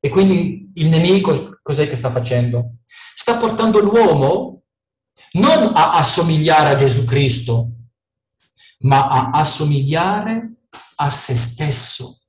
E 0.00 0.08
quindi 0.08 0.70
il 0.74 0.88
nemico 0.88 1.58
cos'è 1.62 1.88
che 1.88 1.96
sta 1.96 2.10
facendo? 2.10 2.76
Sta 3.14 3.36
portando 3.36 3.80
l'uomo 3.80 4.62
non 5.32 5.72
a 5.74 5.92
assomigliare 5.92 6.70
a 6.70 6.76
Gesù 6.76 7.04
Cristo, 7.04 7.70
ma 8.80 9.08
a 9.08 9.30
assomigliare 9.30 10.54
a 10.96 11.10
se 11.10 11.36
stesso. 11.36 12.20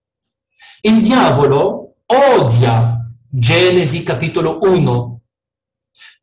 Il 0.81 1.01
diavolo 1.01 1.97
odia 2.05 3.05
Genesi 3.29 4.03
capitolo 4.03 4.59
1, 4.61 5.14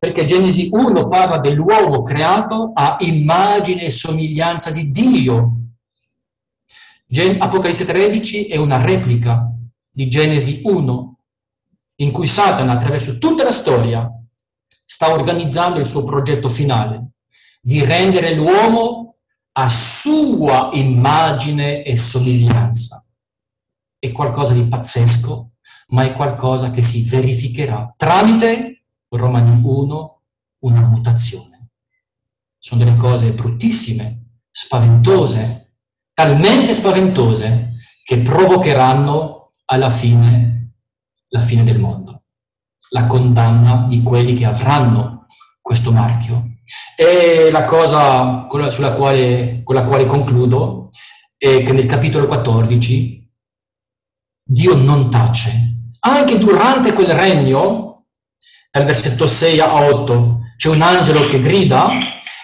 perché 0.03 0.25
Genesi 0.25 0.67
1 0.69 1.07
parla 1.07 1.37
dell'uomo 1.37 2.01
creato 2.01 2.73
a 2.73 2.97
immagine 2.99 3.83
e 3.83 3.89
somiglianza 3.89 4.69
di 4.69 4.91
Dio. 4.91 5.59
Apocalisse 7.37 7.85
13 7.85 8.47
è 8.47 8.57
una 8.57 8.81
replica 8.81 9.49
di 9.89 10.09
Genesi 10.09 10.59
1, 10.65 11.19
in 12.01 12.11
cui 12.11 12.27
Satana 12.27 12.73
attraverso 12.73 13.17
tutta 13.17 13.45
la 13.45 13.53
storia 13.53 14.05
sta 14.83 15.09
organizzando 15.09 15.79
il 15.79 15.85
suo 15.85 16.03
progetto 16.03 16.49
finale 16.49 17.11
di 17.61 17.85
rendere 17.85 18.33
l'uomo 18.33 19.19
a 19.53 19.69
sua 19.69 20.71
immagine 20.73 21.81
e 21.81 21.95
somiglianza. 21.95 23.07
È 23.97 24.11
qualcosa 24.11 24.51
di 24.51 24.67
pazzesco, 24.67 25.51
ma 25.91 26.03
è 26.03 26.11
qualcosa 26.11 26.71
che 26.71 26.81
si 26.81 27.07
verificherà 27.07 27.93
tramite, 27.95 28.79
Romani 29.17 29.61
1, 29.63 30.21
una 30.59 30.81
mutazione. 30.81 31.69
Sono 32.57 32.83
delle 32.83 32.97
cose 32.97 33.33
bruttissime, 33.33 34.39
spaventose, 34.51 35.75
talmente 36.13 36.73
spaventose 36.73 37.75
che 38.03 38.19
provocheranno 38.19 39.53
alla 39.65 39.89
fine 39.89 40.75
la 41.29 41.39
fine 41.39 41.63
del 41.63 41.79
mondo 41.79 42.23
la 42.93 43.07
condanna 43.07 43.85
di 43.87 44.01
quelli 44.01 44.33
che 44.33 44.45
avranno 44.45 45.25
questo 45.61 45.91
marchio. 45.91 46.51
E 46.95 47.49
la 47.51 47.63
cosa 47.65 48.45
quale, 48.47 49.61
con 49.63 49.75
la 49.75 49.83
quale 49.83 50.05
concludo 50.05 50.89
è 51.37 51.63
che 51.63 51.73
nel 51.73 51.85
capitolo 51.85 52.27
14 52.27 53.31
Dio 54.45 54.75
non 54.75 55.09
tace. 55.09 55.51
Anche 56.01 56.37
durante 56.37 56.93
quel 56.93 57.09
regno, 57.09 57.92
dal 58.73 58.85
versetto 58.85 59.27
6 59.27 59.59
a 59.59 59.83
8, 59.83 60.39
c'è 60.57 60.67
un 60.67 60.81
angelo 60.81 61.27
che 61.27 61.39
grida 61.39 61.89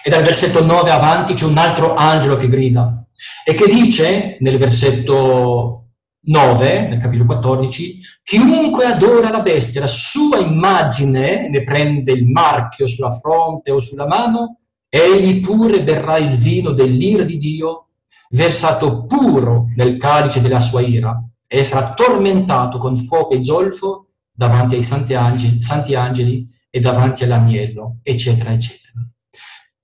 E 0.04 0.08
dal 0.10 0.22
versetto 0.22 0.64
9 0.64 0.88
avanti 0.88 1.34
c'è 1.34 1.44
un 1.44 1.58
altro 1.58 1.94
angelo 1.94 2.36
che 2.36 2.48
grida. 2.48 3.04
E 3.44 3.52
che 3.54 3.66
dice 3.66 4.36
nel 4.38 4.56
versetto 4.56 5.88
9, 6.26 6.86
nel 6.86 6.98
capitolo 6.98 7.26
14, 7.26 7.98
chiunque 8.22 8.84
adora 8.84 9.30
la 9.30 9.40
bestia, 9.40 9.80
la 9.80 9.88
sua 9.88 10.38
immagine, 10.38 11.48
ne 11.48 11.64
prende 11.64 12.12
il 12.12 12.26
marchio 12.26 12.86
sulla 12.86 13.10
fronte 13.10 13.72
o 13.72 13.80
sulla 13.80 14.06
mano, 14.06 14.60
egli 14.88 15.40
pure 15.40 15.82
berrà 15.82 16.18
il 16.18 16.36
vino 16.36 16.70
dell'ira 16.70 17.24
di 17.24 17.38
Dio, 17.38 17.88
versato 18.30 19.04
puro 19.04 19.66
nel 19.74 19.96
calice 19.96 20.40
della 20.40 20.60
sua 20.60 20.80
ira, 20.80 21.20
e 21.48 21.64
sarà 21.64 21.92
tormentato 21.92 22.78
con 22.78 22.94
fuoco 22.94 23.34
e 23.34 23.42
zolfo 23.42 24.09
davanti 24.40 24.76
ai 24.76 24.82
santi 24.82 25.12
angeli, 25.12 25.60
santi 25.60 25.94
angeli 25.94 26.46
e 26.70 26.80
davanti 26.80 27.24
all'agnello, 27.24 27.98
eccetera, 28.02 28.50
eccetera. 28.50 28.94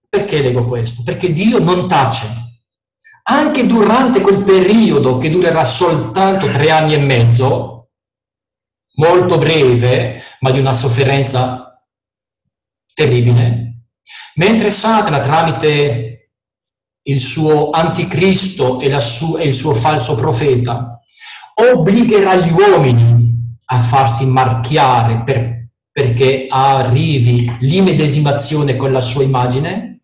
Perché 0.08 0.40
leggo 0.40 0.64
questo? 0.64 1.02
Perché 1.02 1.30
Dio 1.30 1.58
non 1.58 1.86
tace. 1.86 2.26
Anche 3.24 3.66
durante 3.66 4.22
quel 4.22 4.44
periodo 4.44 5.18
che 5.18 5.28
durerà 5.28 5.62
soltanto 5.66 6.48
tre 6.48 6.70
anni 6.70 6.94
e 6.94 6.98
mezzo, 6.98 7.90
molto 8.94 9.36
breve, 9.36 10.22
ma 10.40 10.50
di 10.50 10.58
una 10.58 10.72
sofferenza 10.72 11.78
terribile, 12.94 13.88
mentre 14.36 14.70
Satana 14.70 15.20
tramite 15.20 16.30
il 17.02 17.20
suo 17.20 17.68
anticristo 17.72 18.80
e, 18.80 18.98
su- 19.00 19.36
e 19.36 19.48
il 19.48 19.54
suo 19.54 19.74
falso 19.74 20.14
profeta 20.14 20.98
obbligherà 21.58 22.36
gli 22.36 22.50
uomini 22.50 23.15
a 23.66 23.80
farsi 23.80 24.26
marchiare 24.26 25.22
per, 25.22 25.68
perché 25.90 26.46
arrivi 26.48 27.56
l'immedesimazione 27.60 28.76
con 28.76 28.92
la 28.92 29.00
sua 29.00 29.22
immagine, 29.22 30.02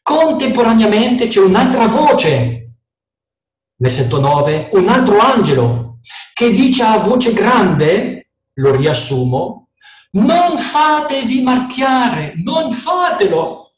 contemporaneamente 0.00 1.26
c'è 1.26 1.40
un'altra 1.40 1.86
voce, 1.86 2.76
versetto 3.76 4.20
9, 4.20 4.70
un 4.74 4.88
altro 4.88 5.18
angelo 5.18 5.98
che 6.32 6.52
dice 6.52 6.82
a 6.82 6.98
voce 6.98 7.32
grande, 7.32 8.30
lo 8.54 8.74
riassumo, 8.76 9.70
non 10.12 10.56
fatevi 10.56 11.42
marchiare, 11.42 12.34
non 12.42 12.70
fatelo, 12.70 13.72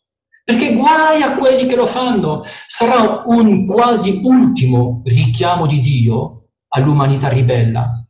perché 0.45 0.75
guai 0.75 1.23
a 1.23 1.35
quelli 1.35 1.67
che 1.67 1.77
lo 1.77 1.87
fanno. 1.87 2.43
Sarà 2.45 3.23
un 3.27 3.67
quasi 3.67 4.21
ultimo 4.23 5.03
richiamo 5.05 5.67
di 5.67 5.81
Dio 5.81 6.49
all'umanità 6.69 7.29
ribella 7.29 8.04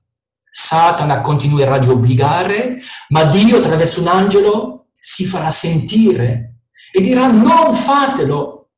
Satana 0.57 1.21
continuerà 1.21 1.79
di 1.79 1.89
obbligare, 1.89 2.79
ma 3.09 3.25
Dio 3.25 3.57
attraverso 3.57 4.01
un 4.03 4.07
angelo 4.07 4.87
si 4.93 5.25
farà 5.25 5.51
sentire 5.51 6.61
e 6.93 7.01
dirà 7.01 7.27
non 7.27 7.73
fatelo. 7.73 8.71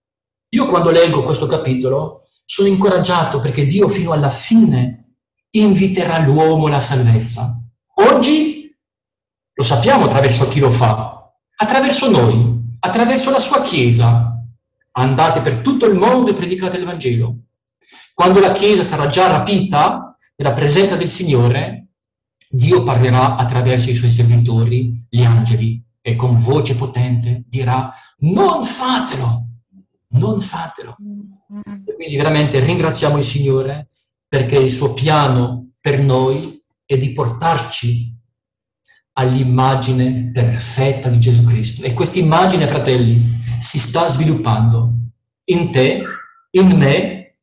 Io 0.54 0.66
quando 0.68 0.88
leggo 0.88 1.22
questo 1.22 1.44
capitolo 1.44 2.22
sono 2.46 2.68
incoraggiato 2.68 3.40
perché 3.40 3.66
Dio 3.66 3.88
fino 3.88 4.12
alla 4.12 4.30
fine 4.30 5.16
inviterà 5.50 6.18
l'uomo 6.20 6.68
alla 6.68 6.80
salvezza. 6.80 7.62
Oggi 8.08 8.74
lo 9.52 9.62
sappiamo 9.62 10.06
attraverso 10.06 10.48
chi 10.48 10.60
lo 10.60 10.70
fa, 10.70 11.30
attraverso 11.56 12.10
noi, 12.10 12.78
attraverso 12.80 13.30
la 13.30 13.38
sua 13.38 13.60
Chiesa. 13.60 14.32
Andate 14.92 15.42
per 15.42 15.58
tutto 15.58 15.84
il 15.84 15.94
mondo 15.94 16.30
e 16.30 16.34
predicate 16.34 16.78
il 16.78 16.86
Vangelo. 16.86 17.34
Quando 18.14 18.40
la 18.40 18.52
Chiesa 18.52 18.82
sarà 18.82 19.08
già 19.08 19.26
rapita, 19.26 20.06
nella 20.37 20.55
presenza 20.55 20.96
del 20.96 21.09
Signore, 21.09 21.88
Dio 22.49 22.83
parlerà 22.83 23.37
attraverso 23.37 23.90
i 23.90 23.94
suoi 23.94 24.11
servitori, 24.11 25.05
gli 25.09 25.22
angeli, 25.22 25.83
e 26.01 26.14
con 26.14 26.38
voce 26.38 26.77
potente 26.77 27.42
dirà 27.49 27.92
non 28.18 28.64
fatelo, 28.64 29.46
non 30.11 30.40
fatelo. 30.40 30.96
E 31.85 31.94
quindi 31.94 32.16
veramente 32.16 32.61
ringraziamo 32.61 33.18
il 33.18 33.25
Signore 33.25 33.88
perché 34.29 34.57
il 34.57 34.70
suo 34.70 34.94
piano 34.94 35.72
per 35.81 36.01
noi 36.01 36.59
è 36.85 36.96
di 36.96 37.12
portarci 37.12 38.14
all'immagine 39.14 40.31
perfetta 40.33 41.09
di 41.09 41.18
Gesù 41.18 41.44
Cristo. 41.44 41.85
E 41.85 41.92
questa 41.92 42.18
immagine, 42.18 42.66
fratelli, 42.68 43.20
si 43.59 43.79
sta 43.79 44.07
sviluppando 44.07 44.92
in 45.46 45.72
te, 45.72 46.05
in 46.51 46.68
me, 46.77 47.38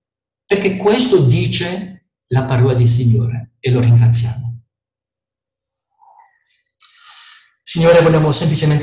perché 0.46 0.78
questo 0.78 1.20
dice 1.20 1.93
la 2.34 2.46
parola 2.46 2.74
del 2.74 2.90
Signore 2.90 3.52
e 3.60 3.70
lo 3.70 3.80
ringraziamo. 3.80 4.62
Signore, 7.62 8.02
vogliamo 8.02 8.32
semplicemente 8.32 8.82